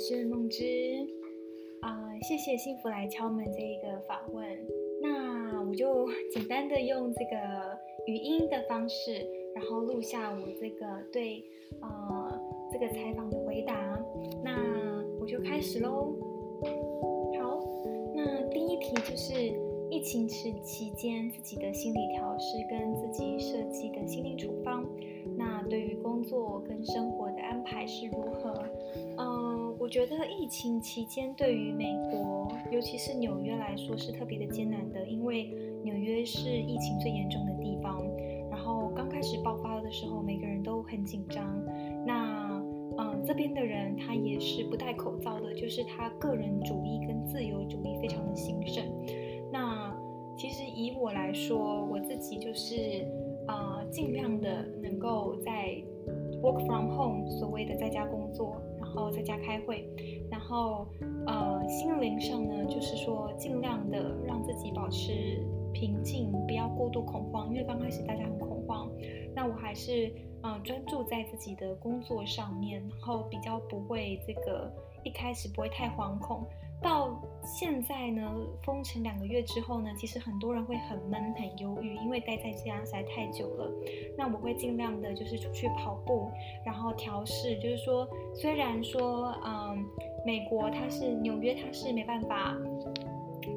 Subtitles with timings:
[0.00, 0.64] 是梦之，
[1.82, 4.42] 啊、谢谢幸福来敲门这一个访问。
[5.02, 7.36] 那我就简单的用这个
[8.06, 9.12] 语音的方式，
[9.54, 11.44] 然后录下我这个对
[11.82, 12.40] 呃
[12.72, 13.74] 这个采访的回答。
[14.42, 16.14] 那我就开始喽。
[17.38, 17.60] 好，
[18.16, 19.34] 那第一题就是
[19.90, 24.82] 疫情时期间自己的心理调试跟自己设计的心理处方。
[25.36, 28.64] 那对于工作跟生活的安排是如何？
[29.16, 29.49] 嗯，
[29.80, 35.50] 我觉得疫情期间对于美国，尤其是纽约来说是特别的艰难的，因为
[35.82, 38.06] 纽约是疫情最严重的地方。
[38.50, 41.58] 然后刚开始爆发的时候，每个人都很紧张。
[42.06, 42.62] 那
[42.98, 48.84] 嗯，这边的人他也是不戴口罩的，就是他个人主义跟自由主义非常的兴盛。
[49.50, 49.96] 那
[50.36, 53.06] 其实以我来说，我自己就是。
[53.48, 55.74] 呃，尽量的能够在
[56.40, 58.59] work from home，所谓的在家工作，
[58.94, 59.88] 然后在家开会，
[60.30, 60.88] 然后
[61.26, 65.40] 呃，心灵上呢，就是说尽量的让自己保持
[65.72, 68.90] 平静，不要过度恐慌，因为刚开始大家很恐慌。
[69.34, 74.72] 那我还是嗯专注在自己的工作上面，然后比较不会这个
[75.04, 76.44] 一开始不会太惶恐。
[76.82, 78.30] 到现在呢，
[78.62, 83.70] 封城两个月之后呢，其实很多人会很闷、很忧郁，因为待在家实在太久了。
[84.16, 86.30] 那我会尽量的，就是出去跑步，
[86.64, 87.56] 然后调试。
[87.58, 89.84] 就是说，虽然说，嗯，
[90.24, 92.56] 美国它是纽约，它是没办法，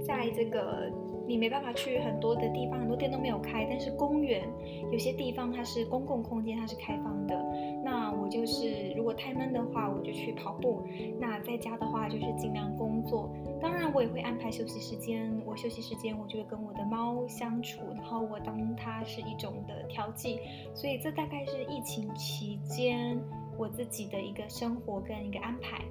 [0.06, 0.92] 在这个
[1.28, 4.44] 你没办法去很多的地方，很多店都没有开，但是公园
[4.92, 7.36] 有些地方它是公共空间，它是开放的。
[7.84, 10.82] 那我就是，如果太闷的话，我就去跑步。
[11.20, 13.30] 那在家的话，就是尽量工作。
[13.62, 15.30] 当然，我也会安排休息时间。
[15.46, 20.40] 我休息时间，我就会跟我的猫相处，然后我当它是一种的调剂。
[20.74, 23.20] 所以这大概是疫情期间
[23.58, 25.84] 我自己的一个生活跟一个安排。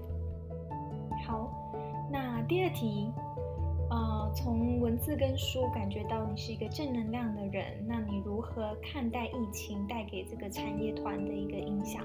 [1.26, 1.52] 好，
[2.10, 3.12] 那第二题。
[3.92, 12.02] 呃，从文字跟书感觉到你是一个正能量的人，那你如何看待疫情带给这个产业团的一个影响？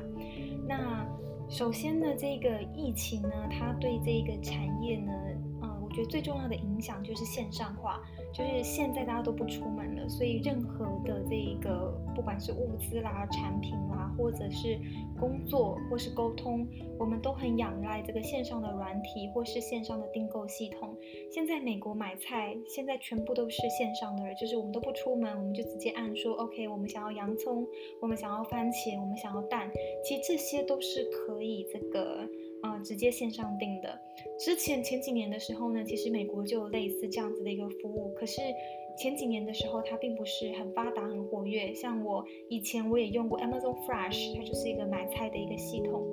[0.67, 1.07] 那
[1.49, 5.13] 首先呢，这个疫情呢，它对这个产业呢，
[5.61, 8.01] 呃，我觉得最重要的影响就是线上化。
[8.33, 14.77] 就是现在大家都不出门了，所以任何的这一个不管是物资啦、产品啦，或者是
[15.19, 16.67] 工作或是沟通，
[16.99, 20.95] 我们都很仰赖这个线上的软体或是线上的订购系统。
[21.31, 27.65] 现在美国买菜，现在全部都是线上的，就是我们都不出门，我们就直接按说 OK，我们想要洋葱，
[28.01, 29.71] 我们想要番茄，我们想要蛋，
[30.03, 32.27] 其实这些都是可以这个。
[32.63, 34.01] 啊、直接线上订的。
[34.39, 38.41] 之前前几年的时候呢，其实美国就有类似这样子的一个服务，可是
[38.97, 41.73] 前几年的时候它并不是很发达、很活跃。
[41.73, 46.03] 像我以前我也用过 Amazon Fresh，它就是一个买菜的一个系统。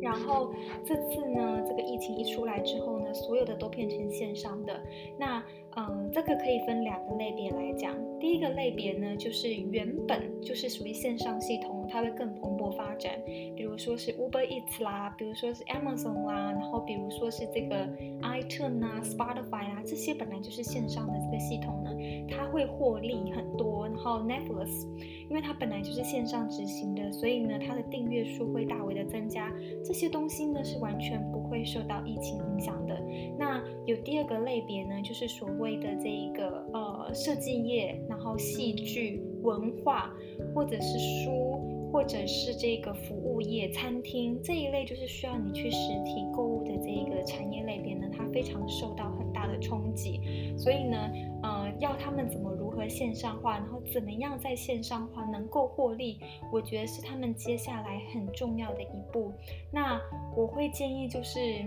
[0.00, 0.52] 然后
[0.84, 4.80] 这次呢，这个疫情一出来之后呢，所有的都变成线上的。
[5.18, 5.44] 那
[5.90, 7.94] 嗯、这个可以分两个类别来讲。
[8.18, 13.12] 第一个类别呢，就是原本就是属于线上系统，它会更蓬勃发展。
[13.54, 17.86] 比如说是 Uber Eats 啦，比如说是 Amazon 啦，然后比如说是这个
[18.22, 21.90] iTunes 啊、Spotify 啊，这些本来就是线上的这个系统呢，
[22.28, 23.86] 它会获利很多。
[23.86, 24.86] 然后 Netflix，
[25.28, 29.52] 因为它本来就是线上执行的，所以呢，它的订阅数会大为的增加。
[29.84, 32.98] 这些东西呢，是完全不会受到疫情影响的。
[33.38, 40.12] 那有第二个类别呢，就是所谓的这一个呃设计业，然后戏剧、文化，
[40.54, 41.74] 或者是书。
[41.90, 50.20] 或者是这个服务业、餐厅这一类，就是需要你去实体购物的这一个产业类别呢，它非常受到很大的冲击。
[50.58, 51.10] 所以呢，
[51.42, 56.20] 呃，要他们怎么如何线上化，然后怎么样在线上化能够获利，
[56.52, 59.32] 我觉得是他们接下来很重要的一步。
[59.72, 60.00] 那
[60.34, 61.66] 我会建议就是。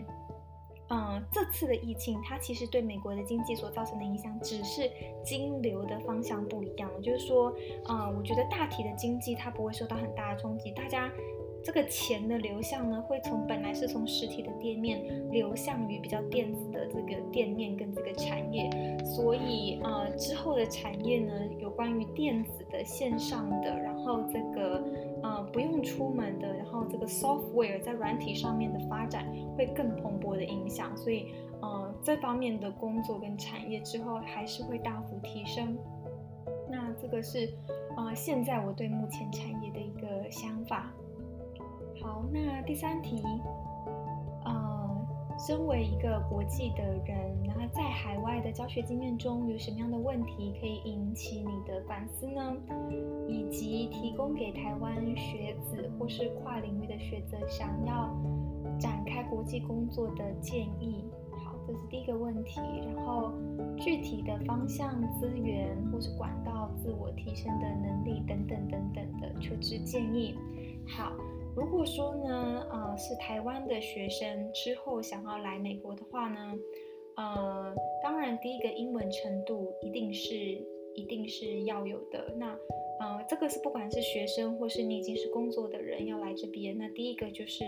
[0.93, 4.91] 嗯，这次的疫情，它其实对美国的经济所造成的影响，只是
[5.23, 6.91] 金流的方向不一样。
[7.01, 7.49] 就是说，
[7.87, 11.09] 嗯，我觉得大体的经济它不会受到很大的冲击，大家。
[11.63, 18.69] 这个钱的流向呢，会从本来是从实体的店面流向于比较电子的这个店面跟这个产业，
[19.05, 24.83] 所以呃之后的产业呢，有关于电子的线上的，然后这个
[25.21, 31.27] 呃不用出门的，然后这个 software 在软体上面的发展会更蓬勃的影响，所以
[31.61, 35.77] 呃这方面的工作跟产业之后还是会大幅提升。
[36.71, 37.47] 那这个是
[37.97, 40.91] 呃现在我对目前产业的一个想法。
[42.01, 43.21] 好，那第三题，
[44.43, 45.07] 呃，
[45.37, 52.55] 身为一个国际的人，那在海外的教学经验中，有什么样的问题可以引起你的反思呢？
[53.27, 58.09] 以及提供给台湾学子或是跨领域的学者想要
[58.79, 61.05] 展开国际工作的建议。
[61.31, 62.59] 好，这是第一个问题。
[62.95, 63.31] 然后
[63.77, 70.35] 具体的方向、资源或是管道、自我提升的能力等等等等的求职建议。
[70.87, 71.13] 好，
[71.55, 76.53] 如果说呢，呃，是台湾的学生之后想要来美国的话呢，
[77.15, 80.33] 呃，当然第一个英文程度一定是
[80.95, 82.33] 一定是要有的。
[82.37, 82.57] 那
[82.99, 87.65] 呃，这个是不管是学生或是你已经是工作的人要来这边，那第一个就是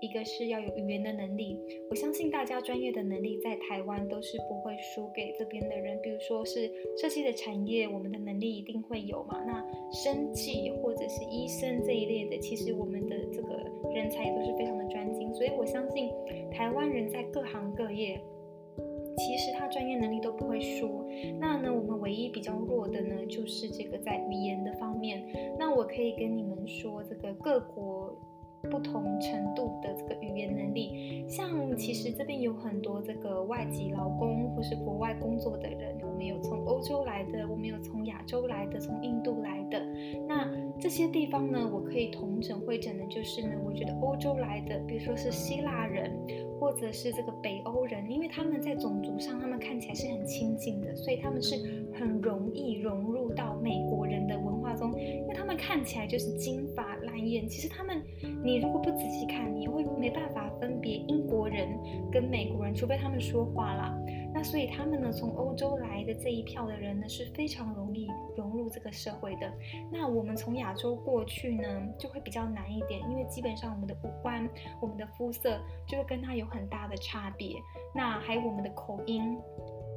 [0.00, 1.58] 一个是要有语言的能力。
[1.90, 5.98] 我相信大家专业的能力在台湾都是不会输给这边的人。
[6.02, 9.42] 比如说是设计的产业，我们的能力一定会有嘛。
[9.46, 13.56] 那生技或者是医生这一类的，其实我们的这个
[13.94, 15.32] 人才也都是非常的专精。
[15.34, 16.10] 所以我相信
[16.50, 18.20] 台湾人在各行各业。
[19.16, 21.04] 其实他专业能力都不会输，
[21.38, 25.24] 那呢，我们唯一比较弱的呢，就是这个在语言的方面。
[25.56, 28.12] 那我可以跟你们说，这个各国
[28.70, 39.84] 不同程度的这个语言能力，像其实这边有很多这个外籍劳工或是国外工作的人，我们有从欧洲来的，我们有从亚洲来的，从印度来的。
[40.28, 46.12] 那这些地方呢，我可以统整会整的就是呢，我觉得欧洲来的，比如说是希腊人。
[46.60, 51.56] 或者是这个北欧人，因为他们在种族上，他们看起来是很亲近的，所以他们是
[51.92, 57.46] 很容易融入到美国人的文化中，因为他们看起来就是金发蓝眼。
[57.46, 58.00] 其实他们，
[58.42, 61.78] 你如果不仔细看，你会没办法分别英国人
[62.10, 63.94] 跟美国人，除非他们说话啦。
[64.32, 69.52] 那所以他们呢，从欧洲来的这一票的人呢，是非常容易融入这个社会的。
[69.92, 71.68] 那我们从亚洲过去呢，
[71.98, 74.48] 就会比较难一点，因为基本上我们的五官、
[74.80, 77.56] 我们的肤色就会跟他有很大的差别。
[77.94, 79.36] 那还有我们的口音。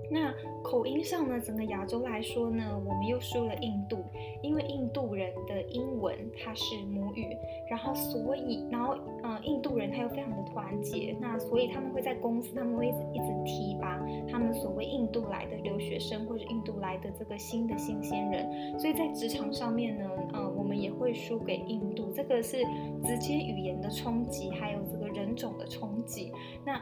[0.10, 0.34] 那
[0.64, 4.04] 口音上呢，整个亚洲来说呢，我们又输了印度，
[4.42, 7.28] 因为印度人的英文它是母语，
[7.70, 14.00] 然后所以，然后呃，印度人他又非常的团结，那所以他们会在公司，他们会一直一直提拔
[14.30, 22.58] 他们所谓印度来的留学生或者印度来的这个新的新鲜人，所以在职场上面呢，呃，我们也会输给印度，这个是
[23.04, 26.32] 直接语言的冲击，还有这个人种的冲击，
[26.66, 26.82] 那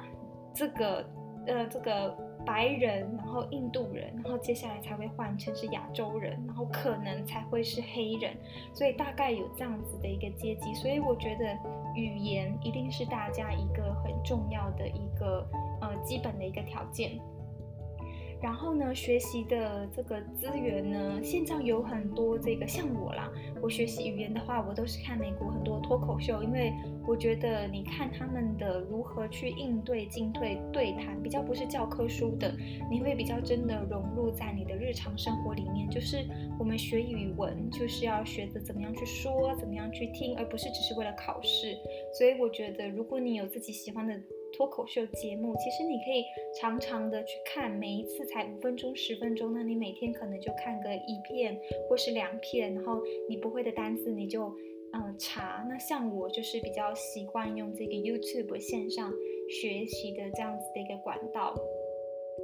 [0.54, 1.06] 这个
[1.48, 2.16] 呃这个。
[2.46, 8.36] 白人，然后印度人，然后接下来才会换成是亚洲人，然后可能才会是黑人，
[8.74, 11.58] 所以大概有这样子的一个阶级，所以我觉得
[11.96, 15.48] 语言一定是大家一个很重要的一个
[15.82, 17.20] 呃基本的一个条件。
[18.46, 23.28] 然后呢，学习的这个资源呢，现在有很多这个像我啦，
[23.60, 26.72] 我学习语言的话，我都是看美国很多脱口秀，因为
[27.08, 32.54] 我觉得你看他们的如何去应对进退对谈，比较不是教科书的，
[32.92, 35.90] 你会比较真的融入在你的日常生活里面。
[35.90, 36.24] 就是
[36.60, 41.76] 我们学语文，就是要学着怎么样去说，怎么样去听，而不是只是为了考试。
[42.14, 44.14] 所以我觉得，如果你有自己喜欢的。
[44.56, 46.24] 脱口秀节目，其实你可以
[46.60, 51.60] 常常的去看，每一次才五分钟、十分钟，那你每天可能就看个一片
[51.90, 54.54] 或是两片，然后你不会的单词你就
[54.94, 55.66] 嗯、查。
[55.68, 59.12] 那像我就是比较习惯用这个 YouTube 线上
[59.50, 61.54] 学习的这样子的一个管道。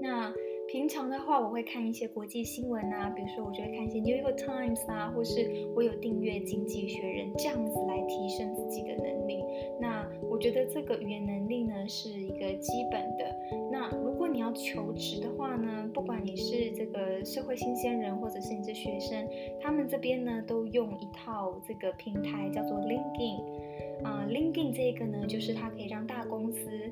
[0.02, 0.34] 那
[0.72, 9.44] 平常的话，我会看一些国际新闻啊，比如说我就会看一些 New York Times 啊，或是我有订阅《经济学人》这样子来提升自己的能力。
[9.82, 13.36] 那我觉得这个语言能力呢是一个基本的。
[13.70, 19.28] 那如果你要求职的话呢，不管你是这个社会新鲜人，或者是你是学生，
[19.60, 23.72] 他们这边呢都用一套这个平台叫做 LinkedIn。
[24.06, 26.90] 啊、，LinkedIn 这个呢，就是它可以让大公司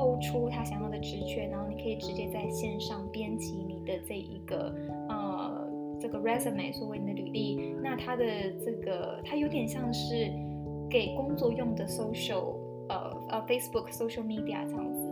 [0.00, 4.74] 抽出他想要的职缺，然后你可以直接在线上编辑你的这一个
[5.10, 5.68] 呃
[6.00, 7.74] 这个 resume，作为你的履历。
[7.82, 8.24] 那它的
[8.64, 10.32] 这个它有点像是
[10.88, 12.54] 给工作用的 social，
[12.88, 15.09] 呃呃 Facebook social media 这样子。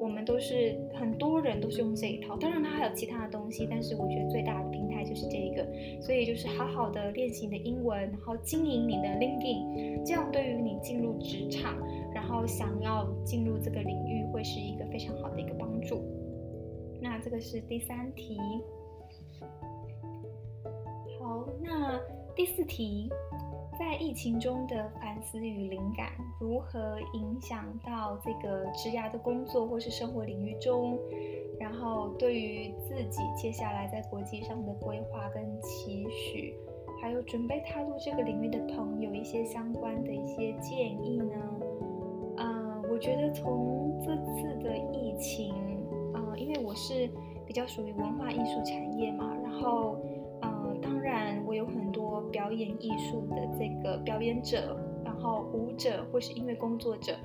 [0.00, 5.62] 我们都是很多人都是用这一套，当然它还有其他的东西，但是我觉得最大的平台就是这一个。
[6.00, 11.76] 所以就是好好的练习你的英文，然后经营你的 LinkedIn，这样对于你进入职场，
[12.14, 16.02] 然后想要进入这个领域，会是一个非常好的一个帮助。
[17.00, 18.38] 那这个是第三题。
[21.18, 22.00] 好，那
[22.34, 23.10] 第四题。
[23.80, 30.98] 在疫情中的反思与灵感，如何影响到这个职涯的工作或是生活领域中？
[31.58, 36.54] 然后对于自己接下来在国际上的规划跟期许，
[37.00, 41.34] 还有准备踏入这个领域的朋友一些相关的一些建议呢？
[42.36, 45.54] 呃，我觉得从这次的疫情，
[46.12, 47.08] 呃，因为我是
[47.46, 49.96] 比较属于文化艺术产业嘛，然后。
[50.82, 51.99] 当然，我有很多
[52.30, 57.16] 表演艺术的这个表演者，然后舞者或是音乐工作者，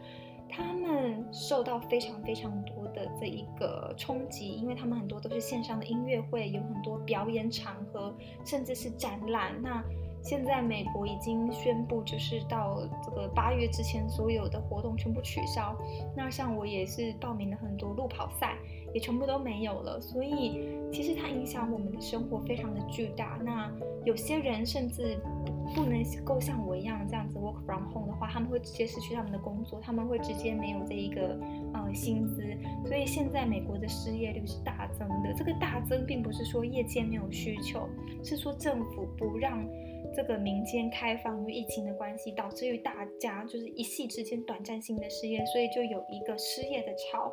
[0.49, 8.13] 他们受到非常非常多的这一个冲击，因为他们很多都是线上的音乐会，有很多表演场合，
[8.45, 9.53] 甚至是展览。
[9.61, 9.83] 那
[10.21, 15.75] 现在美国已经宣布，就是到这个八月之前，所有的活动全部取消。
[16.15, 18.57] 那像我也是报名了很多路跑赛，
[18.95, 19.99] 也全部都没有了。
[19.99, 23.37] 所以其实它影响我们的生活非常的巨大。
[23.43, 23.69] 那
[24.05, 25.17] 有些人甚至
[25.75, 31.37] 不能够像我一样这样子 work from home 的话，他们会直接失去他们的工作，他们会直接没有这一个
[31.73, 32.41] 呃薪资。
[32.85, 35.33] 所以现在美国的失业率是大增的。
[35.35, 37.89] 这个大增并不是说业界没有需求，
[38.23, 39.67] 是说政府不让。
[40.15, 47.29] 这个民间开放，因为疫情的关系，导致于大家就是一夕之间短暂性的失业，所以就有一个失业的潮。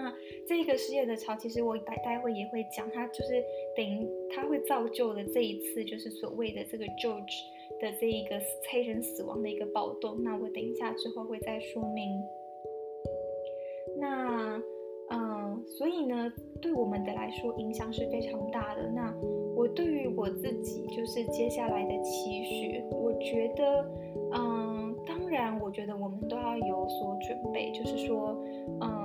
[0.00, 0.14] 那
[0.46, 3.44] 这个失业的潮，其实我待待会也会讲，它就是
[3.76, 7.36] 等于它会造就了这一次就是所谓的这个 George
[7.80, 8.40] 的这一个
[8.70, 10.22] 黑人死亡的一个暴动。
[10.22, 12.20] 那我等一下之后会再说明。
[13.98, 14.62] 那
[15.12, 18.90] 嗯、所以呢，对我们的来说影响是非常大的。
[18.90, 19.14] 那。
[19.56, 23.84] 我对于我自己就是接下来的期许，我觉得，
[24.32, 28.42] 嗯，当然，我觉得我们都要有所准备，就是说，
[28.80, 28.99] 嗯，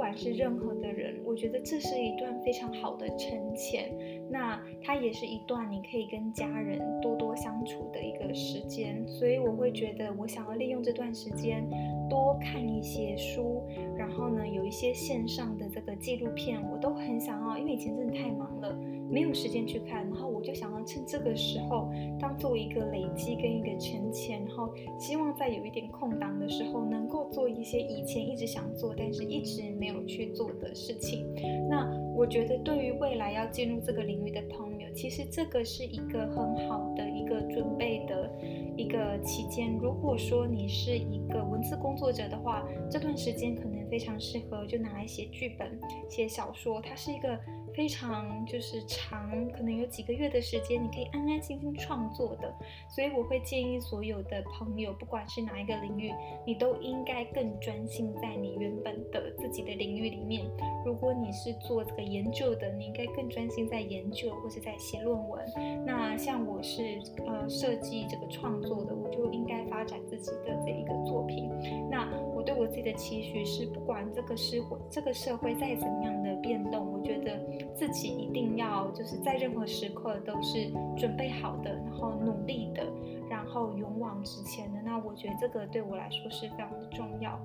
[0.00, 3.94] 不管是任何的人，我觉得这是一段非常好的沉潜，
[4.30, 11.68] 那它也是一段你可以跟家人多多相处的一个时间，所以我会觉得，我想要利用这段时间
[12.10, 13.62] 多看一些书，
[13.96, 18.76] 然后呢，有一些线上的这个纪录片，我都很想要，因为以前真的太忙了。
[19.10, 21.90] 没有时间去看，然后我就想要趁这个时候
[22.20, 31.26] 当做一个累积跟一个沉潜，然后希望在有一点空档的时候，能够做一些以前一直想做但是一直没有去做的事情。
[31.68, 38.30] 那我觉得对于未来要进入这个领域的朋友，其实这个是一个很好的个准备的
[38.76, 39.72] 一个期间。
[39.78, 47.38] 如果说你是一个文字工作者的话，这段时间可能非常适合就拿来写剧本、写小说，它是一个。
[47.74, 52.54] 非常就是长，可能有几个月的时间，你可以安安心心创作的。
[52.88, 56.12] 所以我会建议所有的朋友，不管是哪一个领域，
[56.46, 60.44] 你都应该更专心在你原本的自己的领域里面。
[60.84, 65.44] 如果你是做这个研究的，你应该更专心在研究或是在写论文。
[65.86, 71.50] 那像我是呃设计这个创作的，我就应该发展自己的这一个作品。
[71.90, 77.38] 那我我对我自己的期许是，不管这个社会这个社会再怎么样的变动，我觉得。
[77.74, 82.86] 自己一定要就是在任何时刻都是准备好的，然后努力的，
[83.28, 84.80] 然后勇往直前的。
[84.82, 87.38] 那我觉得这个对我来说是非常的重要，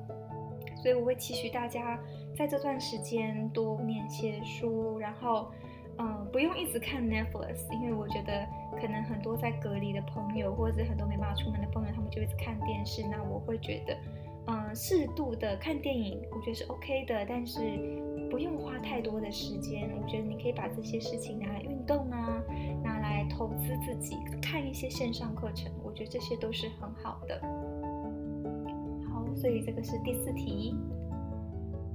[0.82, 1.98] 所以我会期许大家
[2.38, 5.52] 在这段时间多念些书，然后
[5.98, 8.46] 嗯，不用一直看 Netflix，因为我觉得
[8.80, 13.02] 可能很多在隔离的朋友，或者很多没办法出门的朋友，他们就一直看电视。
[13.10, 13.98] 那我会觉得，
[14.48, 17.60] 嗯，适度的看电影，我觉得是 OK 的，但是。
[18.28, 22.44] 不用花太多的时间，我觉得你可以把这些事情拿来运动啊，
[22.84, 27.40] 拿来投资自己，看一些线上课程，我觉得这些都是很好的。
[29.08, 30.75] 好，所以这个是第四题。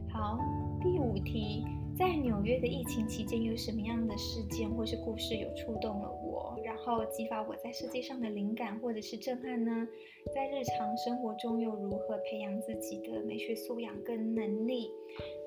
[0.09, 0.39] 好，
[0.81, 1.67] 第五题，
[2.01, 9.87] 在纽约的疫情期间，有什么样的事件或是故事有触动了我，然后激发我在设计上的灵感或者是震撼呢？
[10.35, 14.91] 在日常生活中又如何培养自己的美学素养跟能力？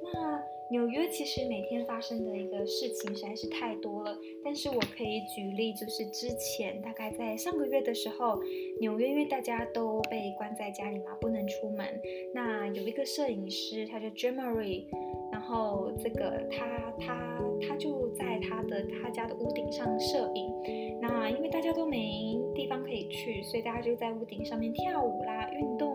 [0.03, 0.39] 那
[0.71, 8.39] 纽约其实每天发生的一个事情实在是太多了，但是我可以举例，就是之前大概在上个月的时候，
[8.79, 11.85] 纽约因为大家都被关在家里嘛，不能出门，
[12.33, 14.85] 那有一个摄影师，他叫 Jemery，
[15.31, 25.92] 然后这个他他他就在他的他家的屋顶上摄影，那因为大家都没地方可以去，所以大家就在屋顶上面跳舞啦、运动，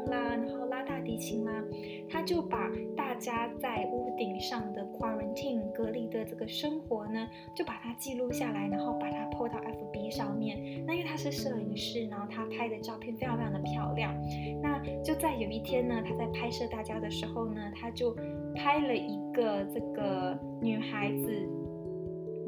[1.19, 1.65] 后拉大提琴啦，
[2.09, 10.85] 他就把大家在屋顶上的 quarantine 隔离的这个生活呢，就把它记录下来，然后把它 po 到 FB 上面。
[10.87, 14.15] 那因为他是摄影师，然后他拍的照片非常非常的漂亮。
[14.63, 18.15] 那就在有一天呢，他在拍摄大家的时候呢，他就
[18.55, 21.68] 拍了一个这个女孩子。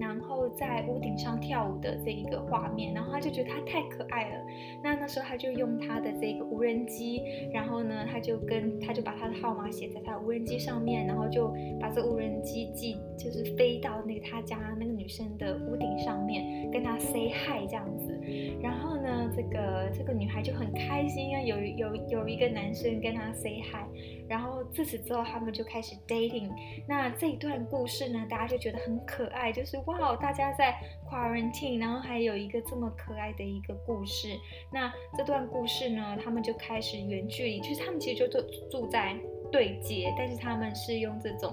[0.00, 4.44] 然后在屋顶上跳舞的这一个画面，然后他就觉得他太可爱了。
[4.82, 18.09] 那那时候他就用他的这个无人机，然后呢，他就跟他就把他的号码写在他的无人机上面，然后就把这无人机寄就是飞到那个他家那个女生的屋顶上面，跟他 say hi 这样子。
[18.62, 23.86] 然后呢，这个这个女孩就很开心啊，有有有一个男生跟她 say hi，
[24.28, 26.50] 然后自此之后他们就开始 dating。
[26.88, 30.74] 那这一段故事呢，大家就觉得很可爱，就是哇，大家在
[31.08, 34.28] quarantine，然后还有一个这么可爱的一个故事。
[34.72, 39.16] 那这段故事呢，他们就开始远距离，就是他们其实就住住在。
[39.50, 41.52] 对接，但是他们是用这种，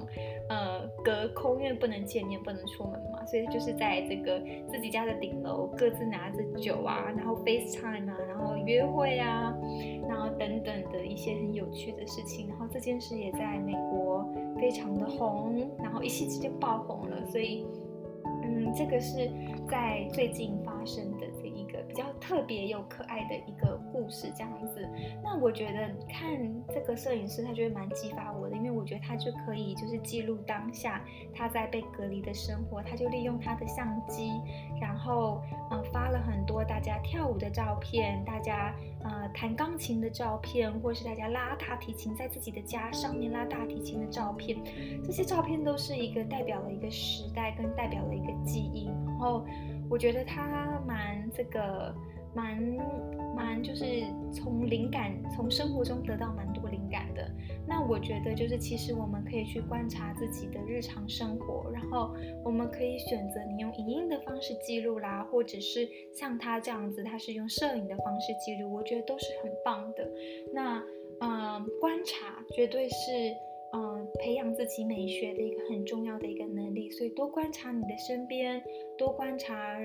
[0.49, 4.39] 呃，隔空，因为不能见面，不能出门嘛，所以就是在这个
[4.69, 9.53] 自己家的顶楼，各自拿着酒啊，然后 FaceTime 啊，然后约会啊，
[10.07, 14.27] 然后等等的一些很有趣的事情，然后这件事也在美国
[14.59, 17.65] 非常的红，然后一夕之间爆红了，所以，
[18.43, 19.29] 嗯，这个是
[19.67, 21.16] 在最近发生。
[21.97, 24.87] 比较特别又可爱的一个故事，这样子。
[25.23, 26.29] 那我觉得看
[26.71, 32.83] 这个摄影师，他就会蛮激发我的，因为我觉得他就可以就是记录当下他在被隔离的生活。
[32.83, 34.29] 他就利用他的相机，
[34.79, 44.55] 然后嗯、发了很多大家跳舞的照片，大家呃弹钢琴的照片，或是大家拉大提琴在自己的家上面拉大提琴的照片。
[45.03, 49.43] 这些照片都是一个代表了一个时代，跟代表了一个记忆，然后。
[49.89, 51.95] 我觉得他蛮这个，
[52.35, 52.61] 蛮
[53.35, 53.85] 蛮就是
[54.31, 57.29] 从灵感，从生活中得到蛮多灵感的。
[57.67, 70.09] 那我觉得就是其实我们可以去观察自己的日常生活，然后我们可以选择你用影音的方式记录啦，或者是像他这样子，他是用摄影的方式记录，我觉得都是很棒的。
[70.53, 70.83] 那
[71.21, 72.95] 嗯，观察绝对是。
[74.19, 78.61] 培养自己美学的一个很重要的一个能力，所以多观察你的身边，
[78.97, 79.77] 多观察，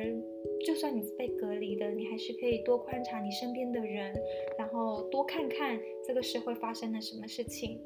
[0.66, 4.14] 就算你被隔离的，你还是可以多观察你身边的人，
[4.58, 7.80] 然后多看看这个社会发生了什么事情。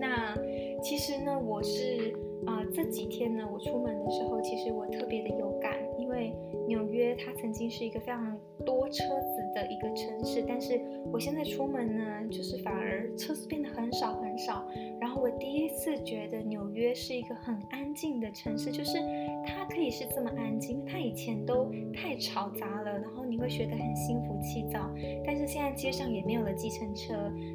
[0.00, 0.36] 那
[0.82, 2.14] 其实呢，我是
[2.46, 5.78] 啊、这几天呢，我出门的时候，其实我特别的有感，
[6.20, 6.34] 为
[6.68, 10.78] 纽约它曾经是一个非常多车子的一个城市，但是
[11.10, 14.68] 我现在出门呢，就是反而车子变得很少很少。
[15.00, 18.98] 然后我第一次觉得纽约是一个很安静的城市，就是
[19.46, 24.90] 它可以是这么安静，它以前都太吵杂了，然后你会觉得很心浮气躁。
[25.24, 27.14] 但是现在街上也没有了计程车，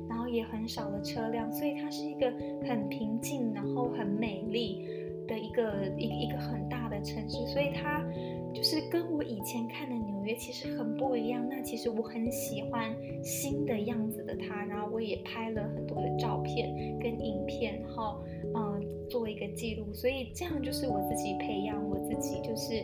[0.09, 2.33] 然后也很少了车辆，所以它是一个
[2.67, 4.87] 很平静，然后很美丽
[5.27, 8.03] 的一个一个一个很大的城市，所以它
[8.55, 11.45] 就是跟我以前看的纽约其实很不一样。
[11.49, 18.23] 那其实我很喜欢新的样子的它，然后我也拍了很多的照片跟影片，然后
[18.55, 19.93] 嗯做一个记录。
[19.93, 22.81] 所以这样就是我自己培养我自己，就是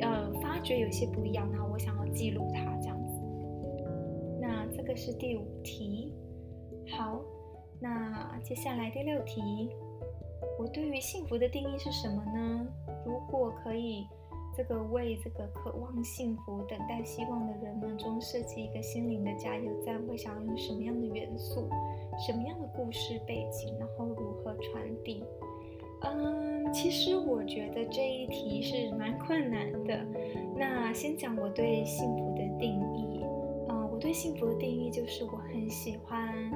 [0.00, 3.20] 呃发觉有些不一样，然后我想要记录它这样子。
[4.40, 6.14] 那这个是第五题，
[6.90, 7.20] 好，
[7.78, 9.68] 那接下来第六题。
[10.58, 12.66] 我对于幸福的定义是什么呢？
[13.06, 14.06] 如果可以，
[14.54, 21.68] 这个为这个渴望幸福、等待希望的人们中设计一个心灵的加油站，会想要用什么样的元素、
[22.26, 25.24] 什么样的故事背景，然后如何传递？
[26.02, 30.04] 嗯，其实我觉得这一题是蛮困难的。
[30.56, 33.24] 那先讲我对幸福的定义。
[33.68, 36.50] 嗯，我对幸福的定义就是我很喜欢。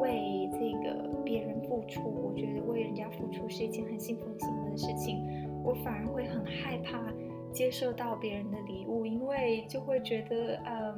[0.00, 5.26] 为这个别人付出，我觉得为人家付出是一件很幸福、很幸福的事情。
[5.62, 7.12] 我反而会很害怕
[7.52, 10.96] 接受到别人的礼物，因为就会觉得嗯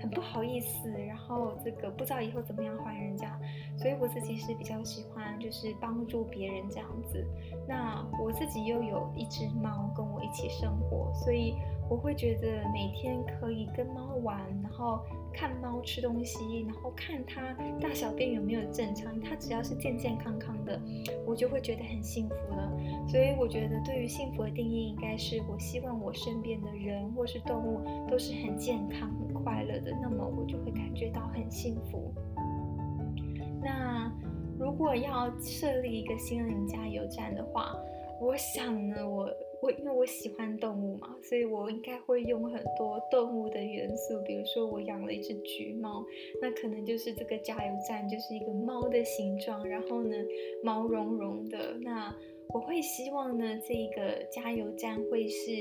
[0.00, 3.38] 很不好意思，然后这个不知道以后怎么样还人家。
[3.76, 7.24] 所以我自己是比较喜欢就是帮助别人这样子。
[7.68, 11.54] 那我自己又有一只猫跟我一起生活，所以
[11.88, 15.00] 我会觉得每天可以跟猫玩，然后。
[15.32, 20.80] 看猫吃东西，然后看它大小便有没有正常，它只要是健健康康的，
[21.26, 22.72] 我就会觉得很幸福了。
[23.08, 32.12] 所以我觉得，对于幸福的定义，应该是我希望我身边的人或是动物都是很健康、很快乐的，那么我就会感觉到很幸福。
[33.62, 34.12] 那
[34.58, 37.74] 如果要设立一个心灵加油站的话，
[38.20, 39.28] 我想呢，我。
[39.62, 46.02] 我因为我喜欢动物嘛，所以我应该会用很多动物的元素，比如说我养了一只橘猫，
[46.40, 50.16] 那可能就是这个加油站就是一个猫的形状，然后呢，
[50.62, 51.76] 毛茸茸的。
[51.82, 52.14] 那
[52.54, 55.52] 我会希望呢，这个加油站会是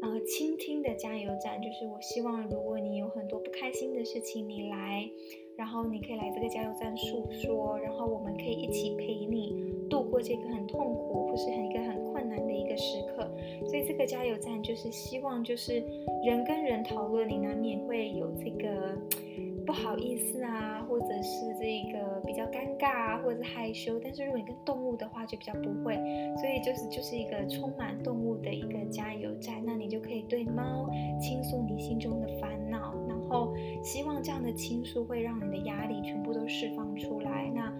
[0.00, 5.06] 呃倾听的加油站，就是我希望如果你有很多不开心的事情，你来，
[5.54, 12.03] 然后你可以来这个加油站诉说，然后我们可以一起陪你度过这个很痛苦或是很一个很。
[12.46, 13.30] 的一个时刻，
[13.66, 15.82] 所以这个加油站就是希望，就是
[16.24, 18.96] 人跟人讨论，你难免会有这个
[19.66, 23.98] 不好意思啊，或者是这个比较尴尬啊，或者是害羞。
[23.98, 25.94] 但是如果你跟动物的话，就比较不会。
[26.36, 30.88] 所以就是就是一个充满动物的一个加油站，那你就可以对猫
[31.20, 37.50] 倾诉你心中的烦恼，然后希望这样的倾诉会让你的压力全部都释放出来。
[37.54, 37.72] 那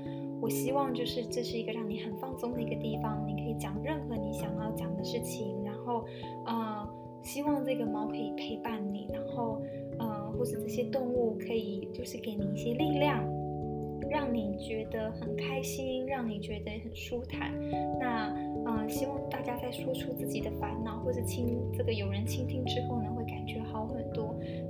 [0.45, 6.05] 我希望就是这是一个让你很放松的一个地方，你可以讲任何你想要讲的事情，然后
[6.45, 6.87] 呃，
[7.23, 9.63] 希望这个猫可以陪伴你，然后
[9.99, 13.25] 呃，或者这些动物可以就是给你一些力量。
[14.11, 17.51] 让你觉得很开心，让你觉得很舒坦。
[17.99, 18.33] 那，
[18.67, 23.11] 呃，希望大家在说出自己的烦恼，或是倾这个有人倾听之后呢，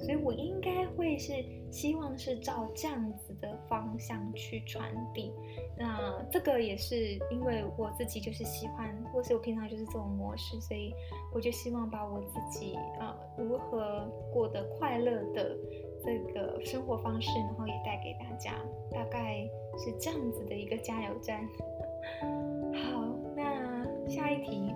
[0.05, 1.33] 所以我应该会是
[1.71, 5.33] 希望是照这样子的方向去传递。
[5.77, 6.97] 那这个也是
[7.31, 10.95] 因为我自己就是喜欢，或是我平常就是这种模式，所以
[11.35, 15.57] 我就希望把我自己啊，如何过得快乐的。
[16.07, 18.53] 这个生活方式，然后也带给大家，
[18.91, 19.43] 大概
[19.79, 21.41] 是这样子的一个加油站。
[22.75, 24.75] 好，那下一题，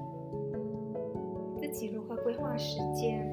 [1.58, 3.28] 自己如何规划时间，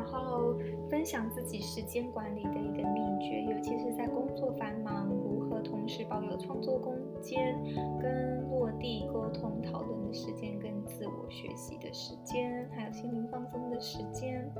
[0.00, 0.54] 然后
[0.88, 7.54] 分享自己时间管理的一个秘诀，尤其是在工作繁忙，如何同时保有创作空间、
[8.00, 14.50] 跟落地沟通讨论的时间、跟自我学习的时间，还有心灵放松的时间。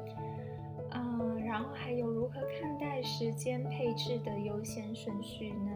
[0.93, 5.71] 嗯，然后还有如何看待时间配置的优先顺序呢？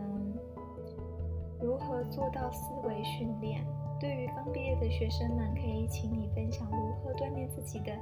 [1.59, 3.65] 如何做到思维训练？
[3.99, 7.93] 对于刚毕业的学生们，可以请你分享如何锻炼自己的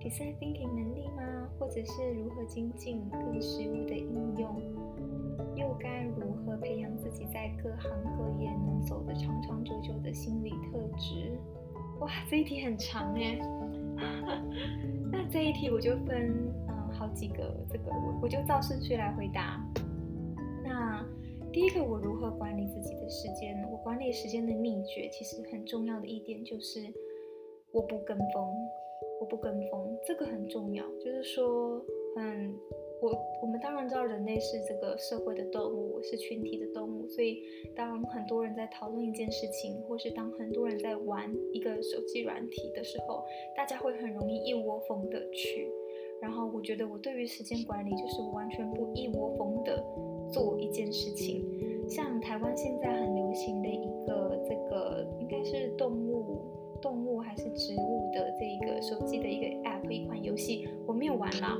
[0.00, 1.48] design thinking 能力吗？
[1.58, 4.60] 或者是如何精进更实务的应用？
[5.56, 11.38] 又该如何培养自己在各行各业能走得长长久久的心理特质？
[12.00, 13.38] 哇，这一题很长耶。
[15.12, 19.62] 那这一题我就分嗯好几个，这个我我就照顺序来回答。
[20.64, 21.04] 那
[21.52, 23.62] 第一个，我如何管理自己的时间？
[23.70, 26.80] 我管理时间的秘诀其实很重要的一点就是
[27.72, 28.54] 我不跟风，
[29.20, 31.84] 我不跟风，这个很重要，就是说
[32.16, 32.58] 嗯。
[33.02, 37.42] 我我们当然知道人类是这个社会的动物，是群体的动物，所以
[37.74, 43.24] 当很多人在讨论一件事情，或是当很多人在玩一个手机软体的时候，
[43.56, 45.72] 大家会很容易一窝蜂的去。
[46.20, 49.82] 然后我觉得我对于时间管理，就是完全不一窝蜂的
[50.30, 51.42] 做一件事情。
[51.88, 56.39] 像台湾现在很流行的一个这个应该是动物
[56.80, 61.56] 动物还是植物的这个手机的一个 app 一款游戏，我没有玩啦。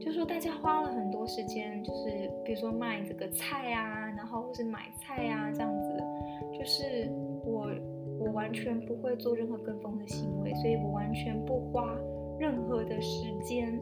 [0.00, 7.10] 就是说大家花了很多时间，就是比如说卖这个菜啊，然后或是买菜啊这样子，就是
[7.44, 7.70] 我
[8.18, 11.96] 我完全不会做任何跟风的行为，所以我完全不花
[12.38, 13.80] 任何的时间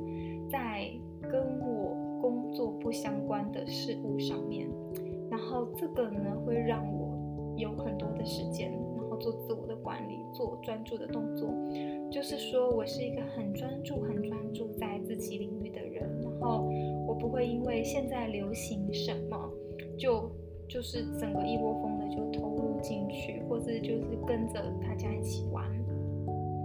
[0.50, 0.90] 在
[1.22, 4.68] 跟我工作不相关的事物上面，
[5.30, 8.72] 然后这个呢会让我有很多的时间。
[9.22, 11.48] 做自我的管理，做专注的动作，
[12.10, 16.02] 就是说我是一个很专注、很专注在自己领域的人。
[16.20, 16.68] 然后
[17.06, 19.50] 我不会因为现在流行什么，
[19.96, 20.28] 就
[20.68, 25.64] 就是整个一窝蜂的就投入进去，或者就是跟着大家一起玩。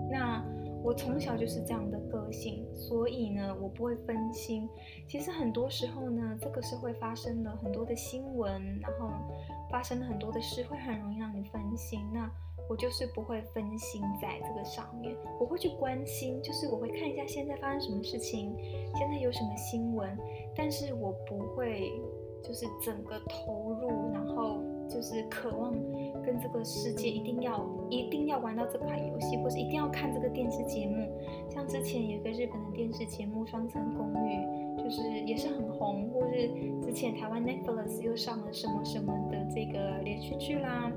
[0.10, 0.44] 那
[0.84, 4.68] 我从小就是这样的个性，所以呢，我不会分心。
[5.08, 9.10] 其实很多时候呢，这个社会发生了很多的新闻，然后
[9.70, 12.00] 发生了很多的事，会很容易让你分心。
[12.14, 12.32] 那
[12.70, 18.56] 我就是不会分心在这个上面，我会去关心，就是我会看一下现在发生什么事情，
[18.96, 20.18] 现在有什么新闻，
[20.56, 21.92] 但是我不会
[22.44, 25.74] 就是整个投入，然后就是渴望
[26.24, 31.08] 跟这个世界一定要一定要玩到这款游戏，或是一定要看这个电视节目。
[31.50, 34.36] 像之前有一个日本的电视节目《双层公寓》，
[34.84, 36.50] 就是也是很红，或是
[36.82, 40.92] 之前台湾 Netflix 又上了什么什么的这个连续剧啦。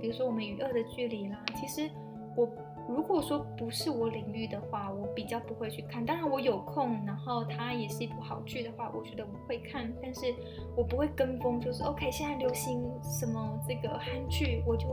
[0.00, 1.90] 比如说我们与恶的距离啦，其实
[2.36, 2.48] 我
[2.88, 6.04] 如果说不是我领域的话，我比较不会去看。
[6.04, 9.92] 当然我有空，然后它也是一部好剧的话，我觉得我会看。
[10.02, 10.34] 但是
[10.76, 14.88] 我不会跟风，就是 OK，现在流行什么这个韩剧，我就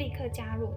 [0.00, 0.70] 立刻加入。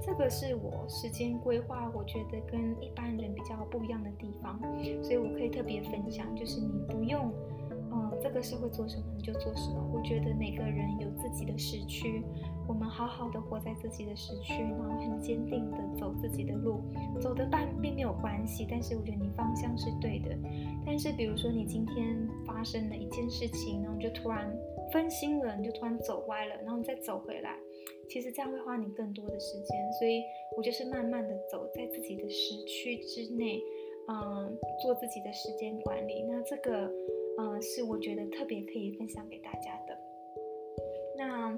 [0.00, 4.60] 这个是我时间规划，我觉得跟一般人比较不一样的地方，
[5.02, 7.32] 所以我可以特别分享，就是你不用。
[7.88, 9.82] 嗯，这个社会做什么你就做什么。
[9.94, 12.22] 我觉得每个人有自己的时区，
[12.68, 16.82] 我们好好的活在自己的时区，然后很坚定的走自己的路，
[17.18, 18.66] 走得慢并没有关系。
[18.68, 20.36] 但是我觉得你方向是对的。
[20.84, 24.54] 但是比如说你今天发生了一件事情，然后就突然
[24.92, 27.56] 分心了，你就突然走歪了，然后再走回来，
[28.08, 29.92] 其实这样会花你更多的时间。
[29.98, 30.22] 所以
[30.56, 33.60] 我就是慢慢的走在自己的时区之内，
[34.08, 36.22] 嗯，做自己的时间管理。
[36.22, 36.90] 那这个。
[37.38, 39.94] 嗯，是我觉得特别可以分享给大家的。
[41.18, 41.54] 那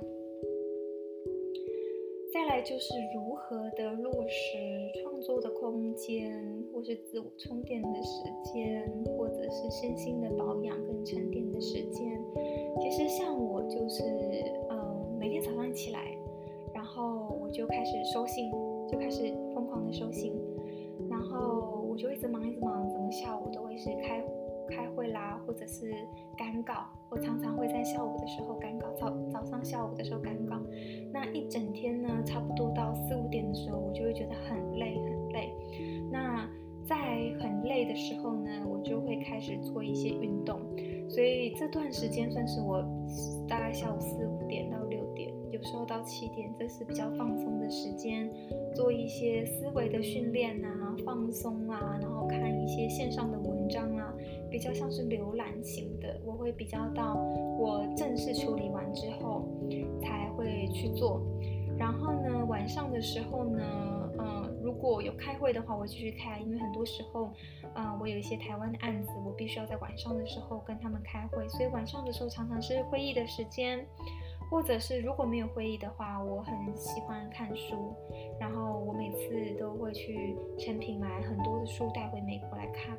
[2.35, 4.59] 再来就是如何的落实
[5.01, 6.37] 创作的空间，
[6.75, 12.21] 或是自我充电的时间，或者是身心的保养跟沉淀的时间。
[12.81, 14.03] 其实像我就是，
[14.71, 16.18] 嗯，每天早上起来，
[16.89, 18.51] 然后我就开始收信，
[18.91, 20.33] 就开始疯狂的收信，
[21.11, 24.25] 然后我就一直忙一直忙，整个下午都会是开
[24.71, 25.93] 开会啦，或者是
[26.35, 26.87] 赶稿。
[27.11, 30.57] 我常常会在下午的时候赶稿，早早上下午的时候赶稿。
[31.13, 35.53] 那一整天呢，差不多到四五点的时候，我就会觉得很累很累。
[36.11, 36.49] 那
[36.87, 36.97] 在
[37.39, 40.59] 很累的时候呢，我就会开始做一些运动。
[41.11, 42.83] 所以这段时间算是我
[43.47, 44.79] 大概下午四五点到，
[45.59, 48.31] 有时候到七点，这是比较放松的时间，
[48.73, 54.15] 做一些思维的训练啊，放松啊，然后看一些线上的文章啊。
[54.51, 57.15] 比较像是浏览型的，我会比较到
[57.59, 59.47] 我正式处理完之后
[60.01, 61.21] 才会去做。
[61.77, 63.61] 然后呢，晚上的时候呢，
[64.17, 67.33] 呃，如果有开会的话，我继续开，因为很多时候，
[67.75, 73.85] 呃，我有一些台湾的案子，我必须要在晚上的时候跟他们开会，所以晚上的时候常常是会议的时间。
[74.51, 77.95] 或者是如果没有会议的话，我很喜欢看书，
[78.41, 82.97] 然后我每次都会去诚品买很多的书带回美国来看，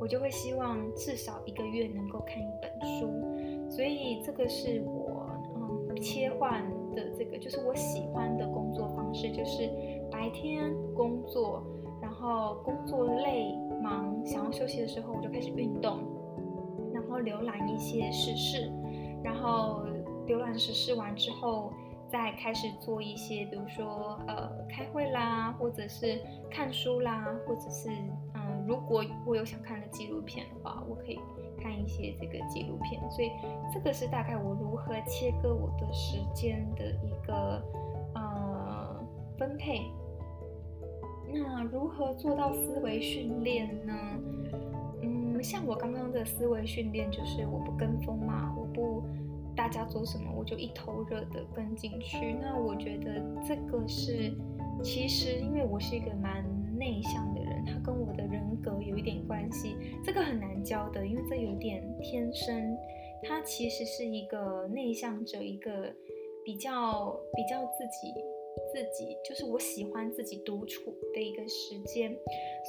[0.00, 9.70] 我就会希望至少一个月能够看一本书，所以这个是我嗯切换的这个就是我喜欢的工作方式，就是
[10.10, 11.62] 白天工作，
[12.00, 15.98] 然后工作累忙想要休息的时候，我就开始运动，
[16.94, 18.72] 然后浏览一些时事，
[19.22, 19.84] 然后。
[20.26, 21.72] 浏览时事完之后，
[22.08, 27.88] 再开始做一些，比如说呃开会啦，或者是看书啦，或者是
[28.34, 31.18] 嗯、如果我有想看的纪录片的话，我可以
[31.60, 33.00] 看一些这个纪录片。
[33.10, 33.30] 所以
[33.72, 37.62] 这个是大概我如何切割我的时间的一个
[38.14, 39.04] 呃
[39.38, 39.82] 分配。
[41.32, 43.94] 那如何做到思维训练呢？
[45.02, 49.02] 嗯，像我刚刚的思维训练就是我不跟风嘛，我不。
[49.56, 52.34] 大家做什么，我就一头热的跟进去。
[52.40, 54.32] 那我觉得这个是，
[54.84, 56.44] 其实因为我是一个蛮
[56.78, 59.76] 内向的人，它跟我的人格有一点关系。
[60.04, 62.76] 这个很难教的，因为这有点天生。
[63.22, 65.90] 他其实是一个内向者，一个
[66.44, 68.12] 比较比较自己
[68.72, 72.14] 自己，就是我喜欢自己独处的一个时间。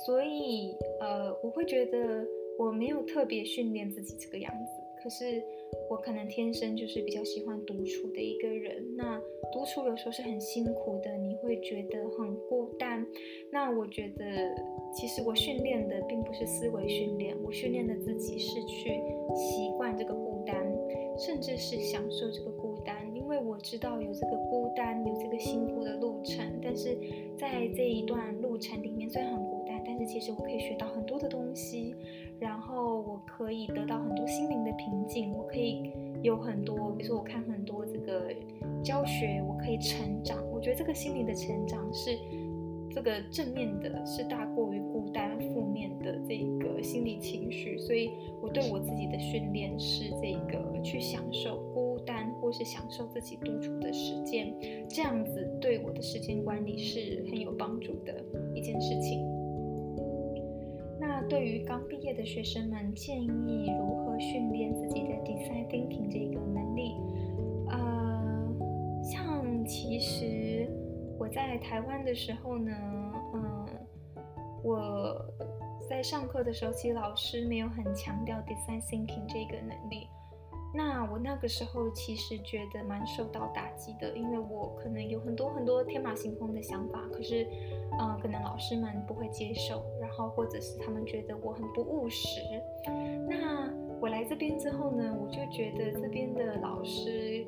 [0.06, 2.26] 所以呃，我会觉得
[2.58, 5.44] 我没有特别训练自己这个样子，可是。
[5.90, 9.20] 我可能天生就是比较喜欢独处的一个人，那
[9.52, 13.06] 独处有时候是很辛苦的，你会觉得很孤单。
[13.52, 14.26] 那我觉得，
[14.94, 18.92] 其实我训练的并不是思维训练，我训练的自己是去
[19.36, 20.56] 习惯这个孤单，
[21.18, 26.98] 甚至是享受这个孤单，因为我知道有这个孤单，有这个辛苦的路程，但是
[27.38, 29.47] 在这一段路程里面，虽然很
[30.06, 31.96] 其实我可以学到很多的东西。
[32.40, 38.32] 然后我可以得到很多心灵的平静，我可以有很多，比如说我看很多这个
[38.84, 40.38] 教学，我可以成长。
[40.52, 42.12] 我觉得这个心灵的成长是
[42.92, 47.76] 这个正面的，是大过于孤单负面的这个心理情绪。
[47.80, 54.54] 所以我对我自己的训练是这个去享受孤单，或是享受自己独处的时间，
[54.88, 59.37] 这样子对我的时间管理是很有帮助的一件事情。
[61.30, 66.96] 对于刚毕业的学生们，建议如何训练自己的 design thinking 这个能力？
[67.70, 68.48] 呃，
[69.04, 70.70] 像其实
[71.20, 72.72] 我在台湾的时候呢，
[73.34, 74.24] 嗯、呃，
[74.64, 75.26] 我
[75.90, 80.08] 在上课的时候，其实老师没有很强调 design thinking 这个能力。
[80.74, 87.46] 那我那个时候其实觉得蛮受到打击的，因为我可能有很多很多天马行空的想法，可是，
[88.00, 92.40] 嗯、呃，可能老师们不会接受，然后或者是他们觉得我很不务实。
[93.28, 97.46] 那我来这边之后呢，我就觉得这边的老师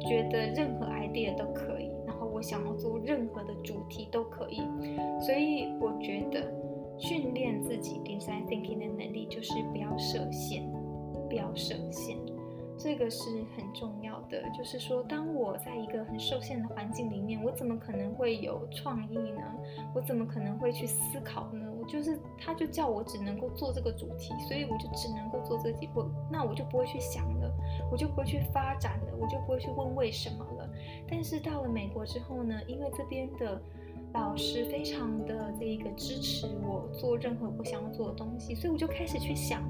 [0.00, 4.62] 觉得任何 idea 都可以，然后我想要做任何的主题都可以，
[5.20, 6.50] 所以我觉得
[6.98, 10.64] 训练自己 design thinking 的能力就是不要设限，
[11.28, 12.16] 不要设限。
[12.78, 19.42] 这个是很重要的，就是说，当我在一个很受限的环境里面，我怎么可能会有创意呢？
[19.94, 21.71] 我怎么可能会去思考呢？
[21.86, 27.52] 就是，他就叫我只能够做这个主题，所以我就只能够做这几步，那我就不会去想了，
[27.90, 30.68] 我就不会去发展了，我就不会去问为什么了。
[31.08, 33.60] 但是到了美国之后呢，因为这边的
[34.14, 39.62] 老师非常的这个支持我做任何我想要做的东西，所以我就开始去想，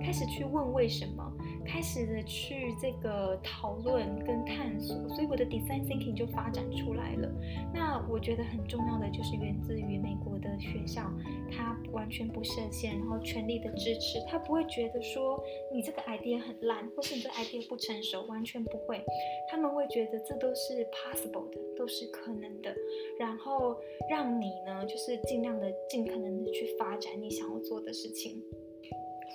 [0.00, 1.32] 开始去问为什么。
[1.66, 7.28] 开始的去这个讨论跟探索，所以我的 design thinking 就发展出来了。
[7.74, 11.02] 那我觉得很重要的就是源自于美国的学校，
[11.50, 19.04] 它完全不设限，然后全力的支持，他不会觉得说你这个 idea 很烂，或是你这 idea 不成熟，完全不会，
[19.50, 22.74] 他们会觉得这都是 possible 的，都是可能的，
[23.18, 23.76] 然后
[24.08, 28.40] 让你呢就是尽量的、尽可能的去发展你想要做的事情。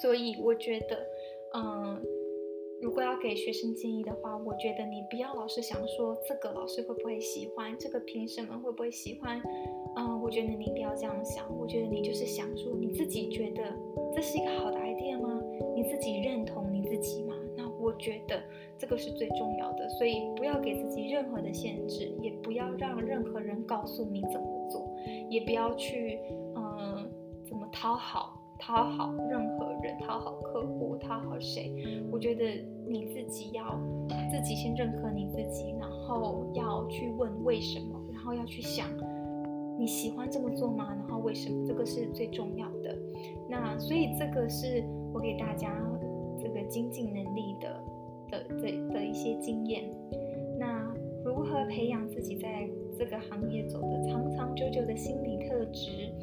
[0.02, 1.06] 所以我觉得，
[1.54, 2.02] 嗯。
[2.82, 9.40] 如果要给学生建议的话，我觉得你不要老是想说这个老师会不会喜欢，这个评审们会不会喜欢，
[9.96, 13.64] 嗯，我觉得你不要这样想，我觉得你就是想说你自己觉得
[14.14, 15.40] 这是一个好的 idea 吗？
[15.76, 17.36] 你自己认同你自己吗？
[17.56, 18.42] 那我觉得
[18.80, 24.92] 这个是最重要的，所以不要给自己任何的限制，也不要让任何人告诉你怎么做，
[25.30, 26.20] 也不要去
[26.56, 27.08] 嗯
[27.48, 28.41] 怎么讨好。
[28.62, 31.74] 讨好任何人，讨好客户，讨好谁？
[32.12, 32.46] 我觉得
[32.88, 33.82] 你自己要
[34.30, 38.88] 自己先认可你自己，然后要去问为什么，然后要去想
[39.80, 40.96] 你喜欢这么做吗？
[40.96, 41.66] 然后为什么？
[41.68, 42.96] 这个是最重要的。
[43.50, 45.76] 那所以这个是我给大家
[46.40, 47.84] 这个精进能力的
[48.30, 49.92] 的的的一些经验。
[50.60, 50.94] 那
[51.26, 56.14] 如何培养自己在这个行业走的长长久久的心理特质？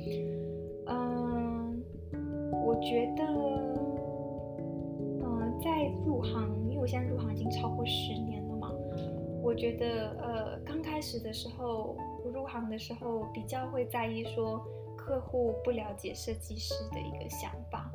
[0.87, 1.28] 嗯
[2.69, 3.25] 我觉得，
[5.23, 8.71] 嗯、呃，在入行，因为我现在入行已经超过十年了嘛。
[9.43, 11.97] 我觉得，呃，刚开始的时候，
[12.31, 14.63] 入行的时候比较会在意说
[14.95, 17.91] 客户不了解设计师的一个想法。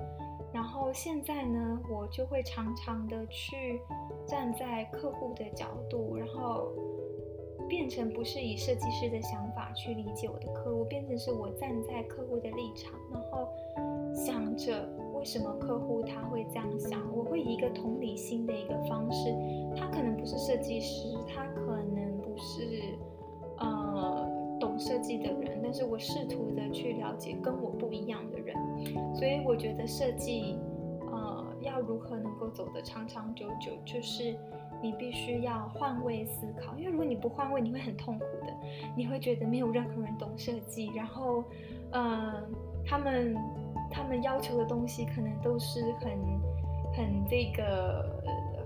[0.52, 3.80] 然后现在呢，我就会常常的去
[4.26, 6.72] 站在客户的角度，然后
[7.70, 13.48] 变成不是以设计师的想去理解我的客户，变成是我站在客户的立场，然后。
[14.16, 19.34] 想着为什么客户他会这样想，我会以一个同理心的一个方式，
[19.76, 22.84] 他可能不是设计师，他可能不是
[23.58, 28.56] 呃懂设计的人，但是我试图的去了解跟我不一样的人，
[29.16, 30.60] 所以我觉得设计
[31.12, 34.36] 呃要如何能够走得长长久久，就是
[34.84, 38.54] 你必须要换位思考，因为如果你不换位，你会很痛苦的，
[38.96, 41.44] 你会觉得没有任何人懂设计，然后
[41.92, 42.44] 呃
[42.86, 43.36] 他们。
[43.96, 46.18] 他们要求的东西可能都是很、
[46.96, 48.24] 很这个、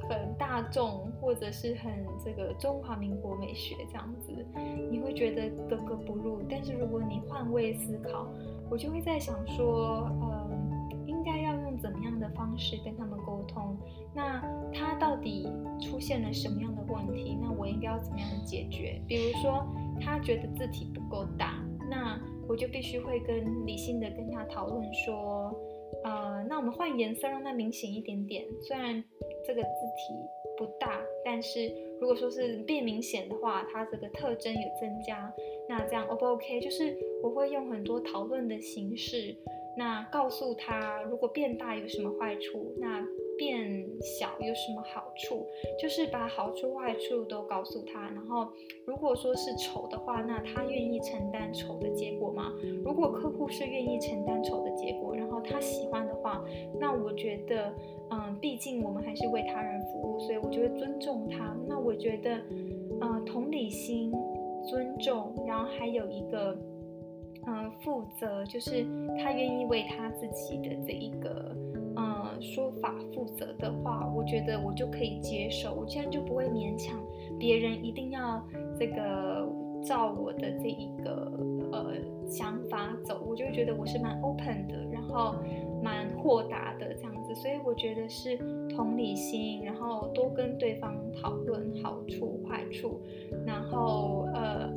[0.08, 1.92] 很大众，或者是很
[2.24, 4.32] 这个中华民国美学这样子，
[4.90, 6.42] 你会觉得格格不入。
[6.50, 8.26] 但是如果你换位思考，
[8.70, 13.76] 我就会在想说，嗯，应该要用怎么样的方式跟他们沟通？
[14.18, 15.48] 那他到底
[15.80, 17.38] 出现了什么样的问题？
[17.40, 19.00] 那我应该要怎么样解决？
[19.08, 19.64] 比如说，
[20.02, 22.20] 他觉得字体不够大，那。
[22.50, 25.54] 我就必须会跟理性的跟他讨论说，
[26.06, 28.46] 呃，那我们换颜色让它明显一点点。
[28.62, 29.04] 虽然
[29.46, 30.14] 这个字体
[30.58, 35.30] 不大，但是如果说是变明显的话，它这个特征有增加，
[35.68, 36.62] 那这样 O 不 OK？
[36.62, 39.36] 就是我会用很多讨论的形式，
[39.76, 43.06] 那告诉他如果变大有什么坏处，那。
[43.38, 45.46] 变小有什么好处？
[45.80, 48.02] 就是把好处坏处都告诉他。
[48.10, 48.48] 然后，
[48.86, 52.52] 如果说是丑的话，那他愿意承担丑的结果吗？
[52.84, 56.44] 如果客户是愿意承担丑的结果，然后他喜欢的话，
[56.80, 57.74] 那我觉得，
[58.10, 61.56] 嗯，毕竟我们还是为他人服务，所以我就会尊重他。
[61.68, 62.38] 那我觉得，
[63.02, 64.12] 嗯，同理心、
[64.68, 66.58] 尊重，然后还有一个，
[67.48, 68.84] 嗯，负责，就是
[69.20, 71.56] 他愿意为他自己的这一个。
[72.42, 77.00] 说法负责的话，我觉得我就可以接受，我这样就不会勉强
[77.40, 78.46] 别人一定要
[78.78, 79.48] 这个
[79.84, 81.32] 照我的这一个
[81.72, 81.94] 呃
[82.28, 85.36] 想法走，我就觉得我是蛮 open 的，然后
[85.84, 88.38] 蛮豁达的这样子，所以我觉得是
[88.70, 93.00] 同理心，然后多跟对方讨论好处坏处，
[93.46, 94.70] 然后呃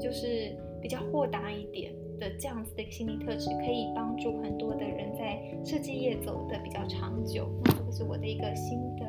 [0.00, 1.92] 就是比较豁达一点。
[2.18, 7.48] 的这样子的一个心理特质，可以帮助很多的人在设计业走得比较长久。
[7.64, 9.06] 那这个是我的一个心得。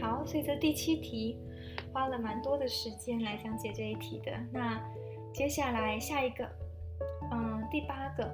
[0.00, 1.38] 好，所以这第七题
[1.92, 4.32] 花了蛮多的时间来讲解这一题的。
[4.52, 4.78] 那
[5.32, 6.44] 接下来下一个，
[7.32, 8.28] 嗯，第八个，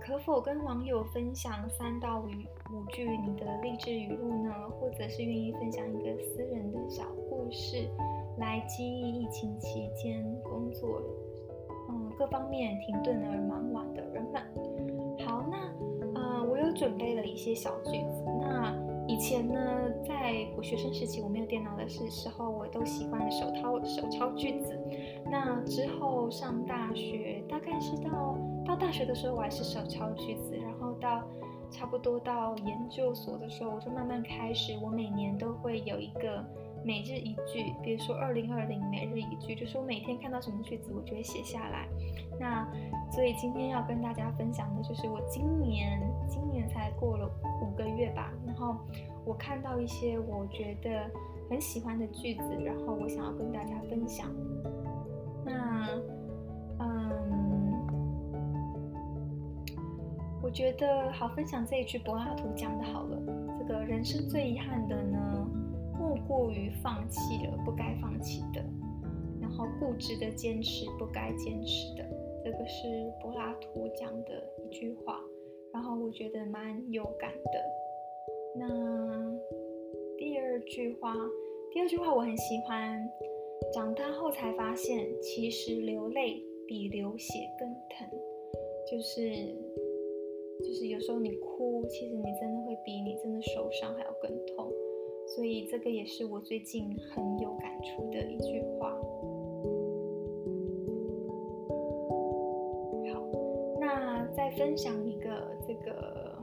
[0.00, 2.26] 可否跟网友分享三到五
[2.72, 4.52] 五句你的励志语录呢？
[4.80, 7.88] 或者是愿意分享一个私人的小故事，
[8.38, 11.02] 来激励疫情期间工作？
[11.88, 14.42] 嗯，各方面停顿的蛮晚的人们，
[15.26, 15.56] 好，那
[16.20, 18.74] 呃，我有准备了一些小句子，那
[19.06, 19.60] 以前呢，
[20.06, 24.78] 在我学生时期我没有电脑的时时候，我都习惯手抄手抄句子。
[25.30, 31.22] 那之后上大学，大概是到到大学的时候，我还是手抄句子，然后到
[31.70, 36.44] 差不多到研究所的时候，我就慢慢开始，我每年都会有一个。
[36.86, 41.88] 每日一句，比如说二零二零每日一句，就是我每天看到什么句子，我就会写下来。
[42.38, 42.64] 那
[43.10, 47.28] 所以今天要跟大家分享的就是我今年今年才过了
[47.60, 48.76] 五个月吧，然后
[49.24, 51.10] 我看到一些我觉得
[51.50, 54.30] 很喜欢的句子，然后我想要跟大家分享。
[55.44, 55.88] 那
[56.78, 57.84] 嗯，
[60.40, 63.18] 我觉得好分享这一句柏拉图讲的好了，
[63.58, 65.25] 这个人生最遗憾的呢。
[66.26, 68.64] 过于放弃了不该放弃的，
[69.40, 72.04] 然后固执的坚持不该坚持的，
[72.44, 75.20] 这个是柏拉图讲的一句话，
[75.72, 77.64] 然后我觉得蛮有感的。
[78.58, 79.32] 那
[80.18, 81.14] 第二句话，
[81.72, 83.08] 第二句话我很喜欢。
[83.72, 88.06] 长大后才发现，其实流泪比流血更疼，
[88.88, 89.20] 就是
[90.62, 94.70] 就是有时候你哭，其实你真的会比你真的受伤还要更痛。
[95.34, 98.90] 所以这个也是我最近很有感触的一句话。
[103.12, 103.22] 好，
[103.80, 105.28] 那再分享一个
[105.66, 106.38] 这个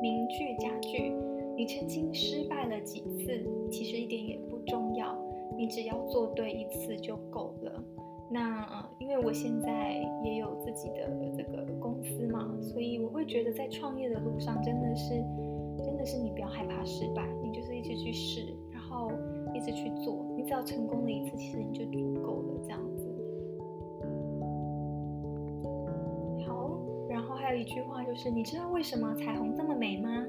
[0.00, 1.12] 名句佳句：
[1.56, 5.14] 你曾经失败了几次，其实一点也不重要，
[5.56, 7.84] 你只要做对一次就够了。
[8.30, 15.22] 那因为我现在也有自己的这个公司嘛，所以我会觉得在创业的路上真的是。
[16.08, 19.12] 是你不要害怕失败，你就是一直去试，然后
[19.54, 22.60] 一直去做，你只要成功了一次，其实你就足够了。
[22.64, 23.06] 这样子。
[26.46, 26.80] 好，
[27.10, 30.24] 然后还有一句话就是，你知道为什么彩虹这么美吗？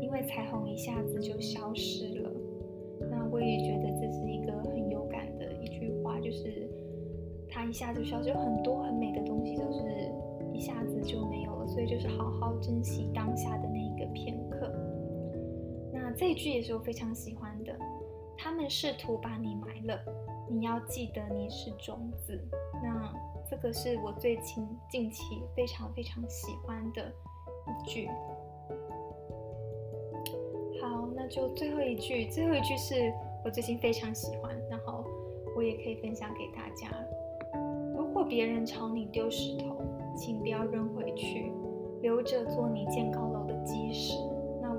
[0.00, 2.30] 因为彩虹一下子就消失了。
[3.08, 6.68] 那我也觉得这是一个很有感的一句话，就是
[7.48, 10.10] 它一下子就消失，很多很美的东西都是
[10.52, 14.72] 一下子就没有了，所以就是好好珍惜当下的那一个片刻。
[16.12, 17.76] 这一句也是我非常喜欢的。
[18.36, 19.98] 他们试图把你埋了，
[20.50, 22.38] 你要记得你是种子。
[22.82, 23.12] 那
[23.48, 27.12] 这个是我最近近期非常非常喜欢的
[27.68, 28.08] 一句。
[30.80, 33.12] 好，那就最后一句，最后一句是
[33.44, 35.04] 我最近非常喜欢，然后
[35.54, 36.88] 我也可以分享给大家。
[37.94, 39.76] 如果别人朝你丢石头，
[40.16, 41.52] 请不要扔回去，
[42.00, 44.14] 留着做你建高楼的基石。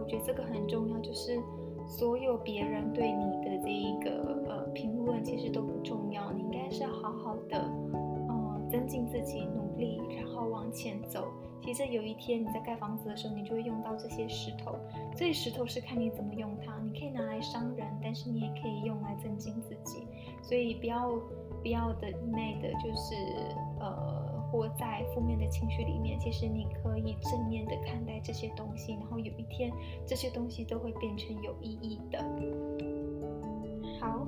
[0.03, 1.39] 我觉得这个很重要，就是
[1.87, 6.29] 所有别人对你的这一个呃评论，其实都不重要。
[6.33, 11.31] 你应该是好好的，嗯、呃，增进自己，努力，然后往前走。
[11.61, 14.75] 其实有一天你在盖房子的时候，你就会用到这些石头。
[15.15, 20.05] 这些石头是看你怎么用它，你可以拿来伤人，但是你也可以用来增进自己。
[20.41, 21.11] 所以不要
[21.61, 23.15] 不要的一昧的，就是
[23.79, 24.22] 呃。
[24.53, 29.73] 活在负面的情绪里面，其实你可以正面的看待这些东西，然后有一天
[30.05, 32.23] 这些东西都会变成有意义的。
[33.99, 34.27] 好，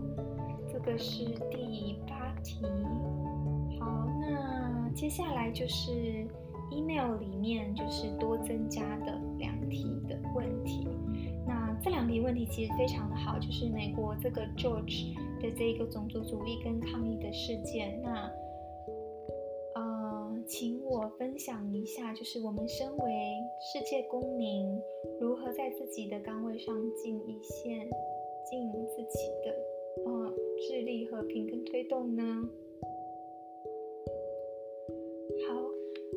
[0.68, 2.66] 这个是第八题。
[3.80, 6.28] 好，那接下来就是
[6.72, 10.88] email 里面就是多增加的两题的问题。
[11.46, 18.02] 那这两题问题其实非常的好，就是美国这个 George 的这一个种族主义跟抗议的事件。
[18.02, 18.28] 那
[20.86, 23.12] 我分享一下，就是我们身为
[23.60, 24.80] 世界公民，
[25.20, 27.90] 如何在自己的岗位上尽一线，
[28.50, 29.52] 尽自己的
[30.06, 32.24] 呃智力和平跟推动呢？
[35.48, 35.70] 好，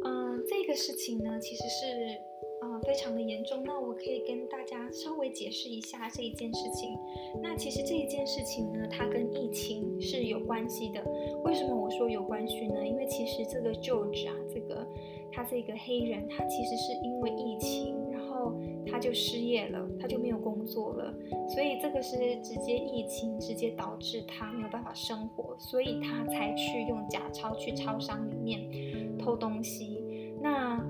[0.05, 2.38] 嗯、这个事情呢，其实是。
[2.61, 6.99] 啊非常的严重，那我可以跟大家稍微解释一下这一件事情。
[7.43, 11.05] 那其实这一件事情呢，它跟疫情是有关系的。
[11.45, 12.87] 为什么我说有关系呢？
[12.87, 14.87] 因为其实这个 George 啊，这个
[15.33, 18.53] 他这个黑人，他其实是因为疫情，然后
[18.87, 21.15] 他就失业了，他就没有工作了，
[21.49, 30.03] 所以这个是直接疫情直接导致他没有办法生活，所以他才去用假钞去超商里面偷东西。
[30.41, 30.85] 那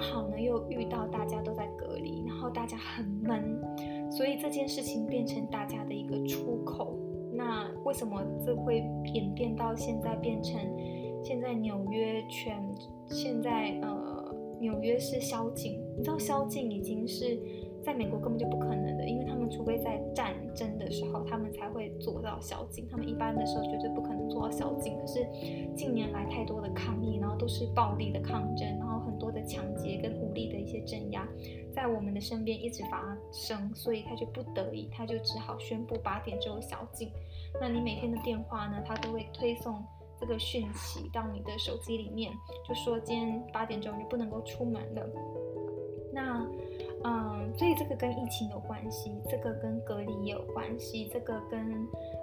[0.00, 3.60] 好呢，又遇到大家都在隔离，然后大家很闷，
[4.10, 6.98] 所以这件事情变成大家的一个出口。
[7.32, 8.84] 那为什么这会
[9.14, 10.60] 演变到现在变成
[11.22, 12.60] 现在纽约全
[13.06, 15.80] 现在呃纽约是宵禁？
[15.96, 17.40] 你知道宵禁已经是
[17.82, 24.98] 在美国根本就不可能的，因为他们除非在战争的时候，他们才会做到宵禁，他们一般的时候绝对不可能做到宵禁。
[24.98, 25.26] 可是
[25.74, 28.68] 近年来太多的抗议，然后都是暴力的抗争，
[29.50, 31.26] 抢劫跟武力的一些镇压，
[31.74, 37.10] 在我们的身边一直发生，所以他就不得已，他就只好宣布八点之后宵禁。
[37.60, 39.84] 那你每天的电话呢，他都会推送
[40.20, 42.32] 这个讯息到你的手机里面，
[42.68, 45.04] 就说今天八点钟就不能够出门了。
[46.12, 46.44] 那，
[47.04, 51.60] 嗯，所以这个跟疫情有关系，这个跟隔离也有关系，这个跟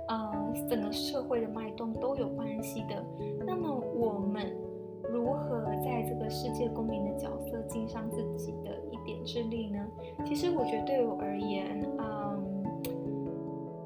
[0.10, 3.04] 呃整个社会的脉动都有关系的。
[3.46, 4.54] 那么我们
[5.18, 9.84] 如何在这个世界公民的角色尽上自己的一点之力呢？
[10.24, 12.64] 其实我觉得对我而言，嗯，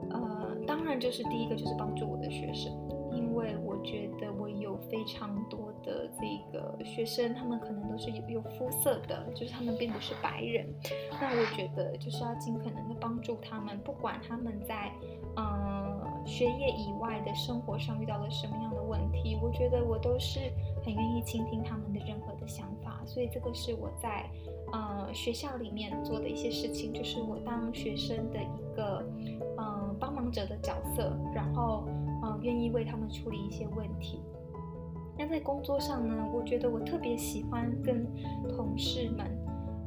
[0.10, 2.70] 呃，当然就是第一个就是帮助我的学生，
[3.14, 10.68] 因为我觉得我有非常多的这个学生，他们可能都是有有肤色的，就是他们并不是白人。
[11.20, 14.92] 那我觉得就是要尽可能的帮助他们，不管他们在
[15.38, 20.40] 嗯学业以外的生活上遇到了什么样的问题，我觉得我都是
[20.84, 23.02] 很愿意倾听他们的任何的想法。
[23.06, 24.30] 所以这个是我在
[24.74, 29.02] 呃学校里面做的一些事情，就是我当学生的一个
[29.58, 31.86] 嗯帮忙者的角色，然后
[32.24, 34.22] 嗯愿意为他们处理一些问题。
[35.18, 38.06] 那在工作上呢，我觉得我特别喜欢跟
[38.50, 39.26] 同事们，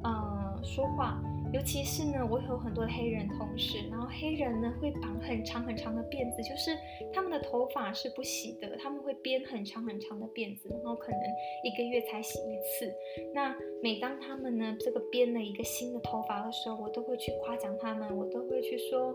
[0.03, 1.21] 呃，说话。
[1.55, 6.77] 尤其是呢，我有很多黑人同事，然后黑人呢会绑很长很长的辫子，就是
[7.13, 11.21] 他们的头发是不洗的，他们会编很长很长的辫子，然后可能
[11.63, 12.93] 一个月才洗一次。
[13.33, 19.15] 那每当他们呢这个编了一个新的头发的时候，我都会去夸奖他们，我都会去说，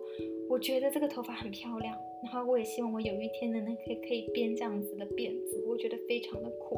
[0.50, 1.94] 我觉得这个头发很漂亮。
[2.24, 6.78] 然后我也希望我有一天呢，可以可以编这样子的辫子，我觉得非常的酷。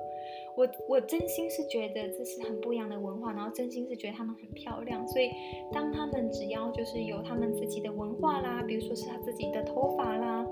[0.55, 5.07] 我我真心是觉得这是很不一样的文化，然后真心是觉得他们很漂亮。
[5.07, 5.29] 所以
[5.71, 10.45] 当他们只要就是有他们自己的文化啦，比如说是他自己的头发啦，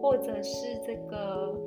[0.00, 1.58] 或者是这个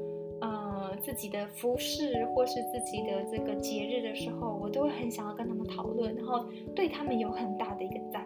[0.42, 0.70] 呃。
[1.04, 8.19] 自己的服饰或是自己的这个节日的时候，我都会很想要跟他们讨论，然后对他们有很大的一个赞。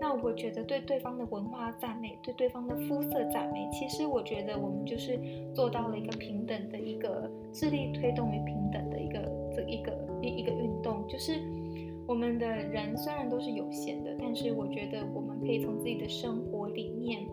[0.00, 5.18] 那我觉得对对方的文化赞美，对对方的肤色赞美，其实我觉得我们就是
[5.54, 9.20] 做到了一个平等的一个智力推动与平等的一个
[9.54, 9.92] 这一个
[10.22, 11.06] 一一个运动。
[11.08, 11.40] 就是
[12.06, 17.26] 我们的人虽然都是有限的，但是我觉得我们可以从自己的生活里面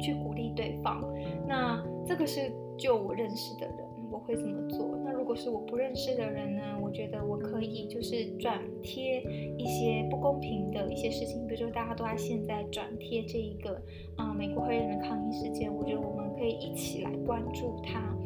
[0.00, 1.02] 去鼓励对方。
[1.46, 3.88] 那这个是就我认识的人。
[4.10, 4.97] 我会怎么做？
[5.28, 6.62] 如果是我不认识的人呢？
[6.80, 9.20] 我觉得我可以就是转贴
[9.58, 13.78] 一些不公平的一些事情，比如说大家都在现在转贴这一个
[14.16, 18.16] 啊、美国黑人的抗议事件，我觉得我们可以一起来关注它。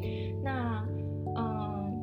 [0.41, 0.87] 那
[1.35, 1.93] 嗯、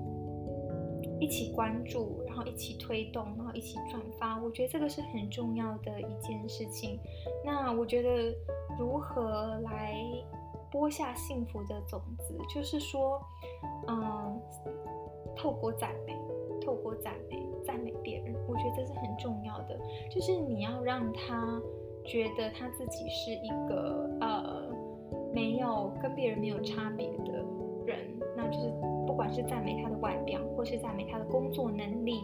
[1.18, 7.00] 一起关注，然后一起推动，然后一起转发，我觉得这个是很重要的一件事情。
[7.42, 8.34] 那我觉得
[8.78, 9.96] 如何来？
[10.72, 13.20] 播下幸福的种子，就是说，
[13.88, 14.40] 嗯，
[15.40, 16.14] 透过赞美，
[16.60, 19.80] 透过赞美，赞美别人，我觉得这是很重要的。
[20.10, 21.58] 就是你要让他
[22.04, 24.70] 觉得他自己是一个呃，
[25.32, 27.42] 没有跟别人没有差别的
[27.86, 27.98] 人，
[28.36, 28.68] 那就是
[29.06, 32.20] 不管是赞美他的外表，或是赞美他的工作能力，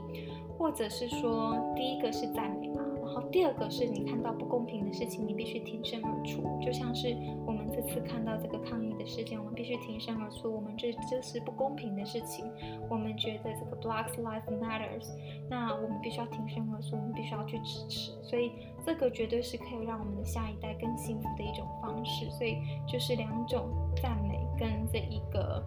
[0.59, 2.86] 或者是说第一个是赞美嘛。
[3.17, 10.55] 然后第二个是你看到不公平的事情，你必须挺身而出，就像是我们这次看到这个抗议的事件，我们必须挺身而出。
[10.55, 12.45] 我们这这是不公平的事情，
[12.91, 15.09] 我们觉得这个 Black's Lives Matters，
[15.49, 18.13] 那我们必须要挺身而出，我们必须要去支持。
[18.23, 18.53] 所以
[18.85, 22.31] 这个绝对是可以让我们的下一代更幸福的一种方式。
[22.33, 25.65] 所以就是两种赞美跟这一个。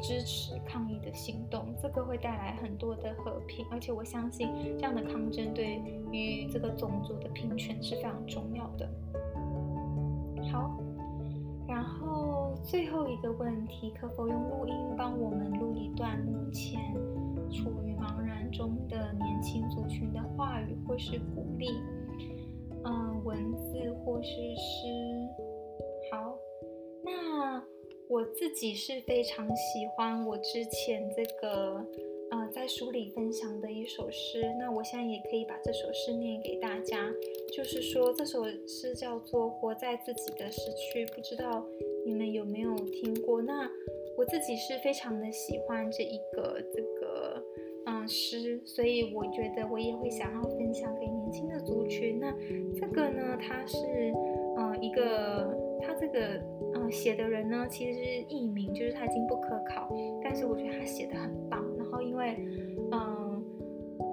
[0.00, 5.80] 支持抗议的行动，这个会带来很多的和平，而且我相信这样的抗争对
[6.10, 8.88] 于这个种族的平权是非常重要的。
[10.52, 10.78] 好，
[11.66, 16.94] 然后最后一个问题，可否用录音帮我们录一段目前
[17.50, 21.68] 处于茫然中的年轻族群的话语或是鼓励？
[22.84, 24.88] 嗯，文字或是诗。
[26.10, 26.36] 好，
[27.04, 27.62] 那。
[28.08, 31.84] 我自己是非常喜欢我之前这个
[32.30, 37.12] 呃在书里分享的一首诗，那我现在也可以把这首诗念给大家。
[37.54, 41.62] 就是说这首诗叫做《活在自己的时区》，不知道
[42.06, 43.42] 你们有没有听过？
[43.42, 43.70] 那
[44.16, 47.44] 我自己是非常的喜欢这一个这个
[47.84, 52.18] 嗯诗，所以我觉得我也会想要分享给年轻的族群。
[52.18, 52.32] 那
[52.74, 53.76] 这个呢，它是
[54.56, 55.54] 嗯、呃、一个。
[55.80, 56.42] 它这个
[56.90, 59.88] 写的人呢，其实是艺名，就是他已经不可考，
[60.22, 61.64] 但是我觉得他写的很棒。
[61.76, 62.36] 然后因为
[62.92, 63.44] 嗯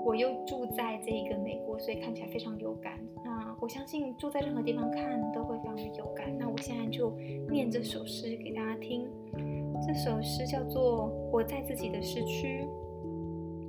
[0.05, 2.93] 我又住在这个美国，所以看起来非常有感。
[3.23, 6.35] 那我相信住在任何地方看都会非常的有感。
[6.37, 7.11] 那我现在就
[7.49, 9.07] 念这首诗给大家听。
[9.85, 12.63] 这首诗叫做《我在自己的时区》。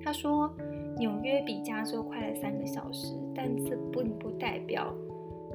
[0.04, 0.50] 他说：
[0.98, 4.94] 纽约比加州快了三个小时，但这并不代表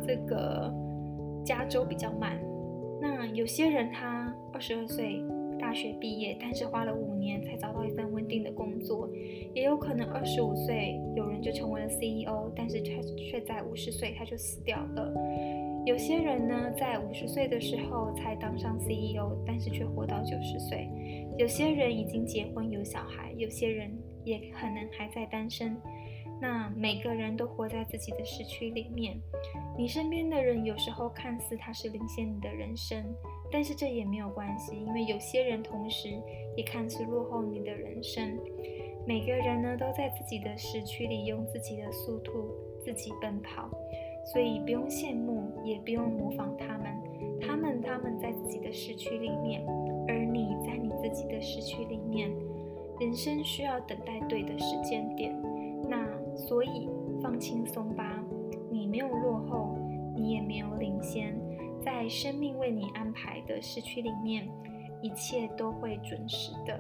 [0.06, 0.74] 这个
[1.46, 2.38] 加州比较慢。
[3.02, 5.24] 那有些人他二十二岁
[5.60, 9.10] 大学毕业，但是花了五年才找到一份稳定的工作，
[9.56, 15.12] 也有可能二十五岁有人就成为了 CEO，但是却却在五十岁他就死掉了。
[15.84, 20.88] 有些人呢，在五十岁的时候才当上 CEO，但是却活到九十岁。
[21.40, 23.92] 有些人已经结婚有小孩，有些人
[24.24, 25.76] 也可能还在单身。
[26.42, 29.16] 那每个人都活在自己的时区里面。
[29.78, 33.06] 你身边的人有时候看似他是领先你的人生，
[33.52, 36.10] 但是这也没有关系，因为有些人同时
[36.58, 38.38] 也看似落后你的人生。
[39.06, 42.50] 每个人呢，都在自己的时区里用自己的速度
[42.84, 43.70] 自己奔跑。
[44.24, 46.96] 所以不用羡慕，也不用模仿他们。
[47.42, 49.66] 他们他们在自己的时区里面，
[50.08, 52.32] 而你在你自己的时区里面。
[53.00, 55.36] 人生需要等待对的时间点。
[56.48, 56.90] 所以
[57.22, 58.24] 放轻松吧，
[58.70, 59.76] 你没有落后，
[60.16, 61.40] 你也没有领先，
[61.84, 64.50] 在生命为你安排的时区里面，
[65.02, 66.80] 一切都会准时的。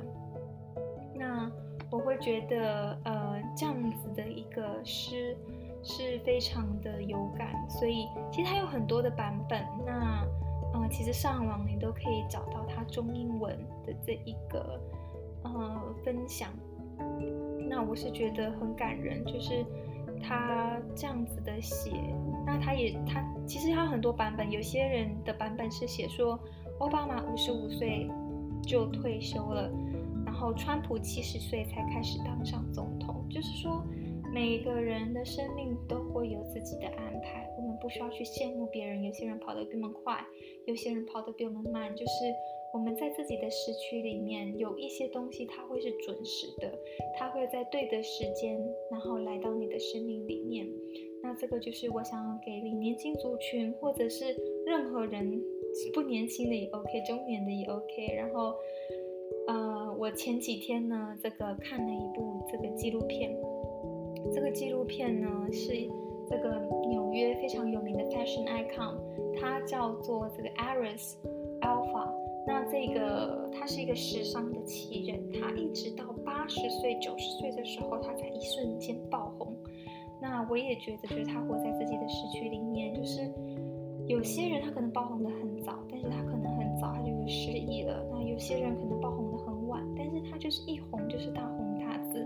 [1.16, 1.52] 那
[1.92, 5.38] 我会觉得，呃，这样子的一个诗。
[5.84, 9.66] 是非常的有感，所以其实它有很多的版本。
[9.84, 10.24] 那，
[10.76, 14.80] 呃，其实上网你都可以找到它中英文的这一个
[15.44, 16.52] 呃分享。
[17.72, 19.66] 那我是觉得很感人，就是
[20.22, 21.92] 他这样子的写。
[22.46, 26.38] 那他也他其实他很多版本，有些人的版本是写说
[26.80, 28.10] 奥巴马五十五岁
[28.62, 29.72] 就退休了，
[30.26, 33.82] 然后川普七十岁才开始当上总统，就是说。
[34.34, 39.04] 每个人的生命都会有自己的安排，我们不需要去羡慕别人。
[39.04, 40.24] 有些人跑得比我们快，
[40.66, 42.14] 有些人跑得比我们慢，就是
[42.74, 46.72] 我们在自己的时区里面有一些东西，它会是准时的，
[47.18, 48.58] 它会在对的时间，
[48.90, 50.68] 然后来到你的生命里面。
[51.22, 55.44] 那这个就是我想要给你年轻族群，或者是任何人，
[55.94, 58.16] 不年轻的也 OK，中年的也 OK。
[58.16, 58.56] 然后，
[59.48, 63.38] 呃，我前几天呢，这个看了一部这个纪录片。
[64.34, 65.74] 这个纪录片呢，是
[66.30, 68.96] 这个纽约非常有名的 fashion icon，
[69.40, 71.16] 它叫做这个 Aris。
[72.48, 79.56] 那这个他是一个时尚的奇人，他一直到八十岁、九十岁的时候，他才一瞬间爆红。
[80.22, 83.32] 那我也觉得，就是他活在自己的时区里面，就是
[84.08, 88.06] 有些人他可能爆红得很早，但是他可能很早他就失忆了。
[88.12, 92.26] 那有些人可能爆红得很晚，但是他就是一红就是大红大紫，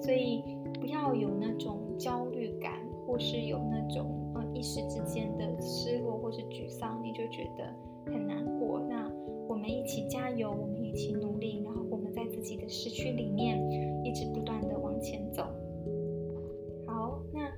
[0.00, 0.42] 所以。
[0.80, 2.72] 不要有那种焦虑感，
[3.06, 8.78] 或是有那种呃一时之间的失落或是沮丧，你就觉得很难过。
[8.80, 9.10] 那
[9.54, 13.56] 我们一起加油，我们一起努力，然后我们在自己的时区里面
[14.04, 15.44] 一直不断的往前走。
[16.88, 17.48] 好，那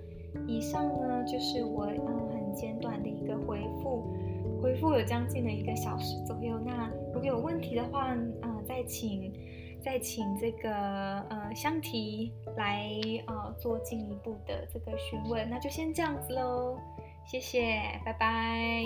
[0.46, 4.14] 以上呢就是我嗯很简短的一个回复，
[4.60, 6.60] 回复有将近的一个小时左右。
[6.66, 9.32] 那如果有问题的话，呃，再请。
[9.82, 12.90] 再请这个呃香缇来
[13.28, 16.76] 呃做进一步的这个询问，那就先这样子喽，
[17.24, 18.82] 谢谢，拜拜。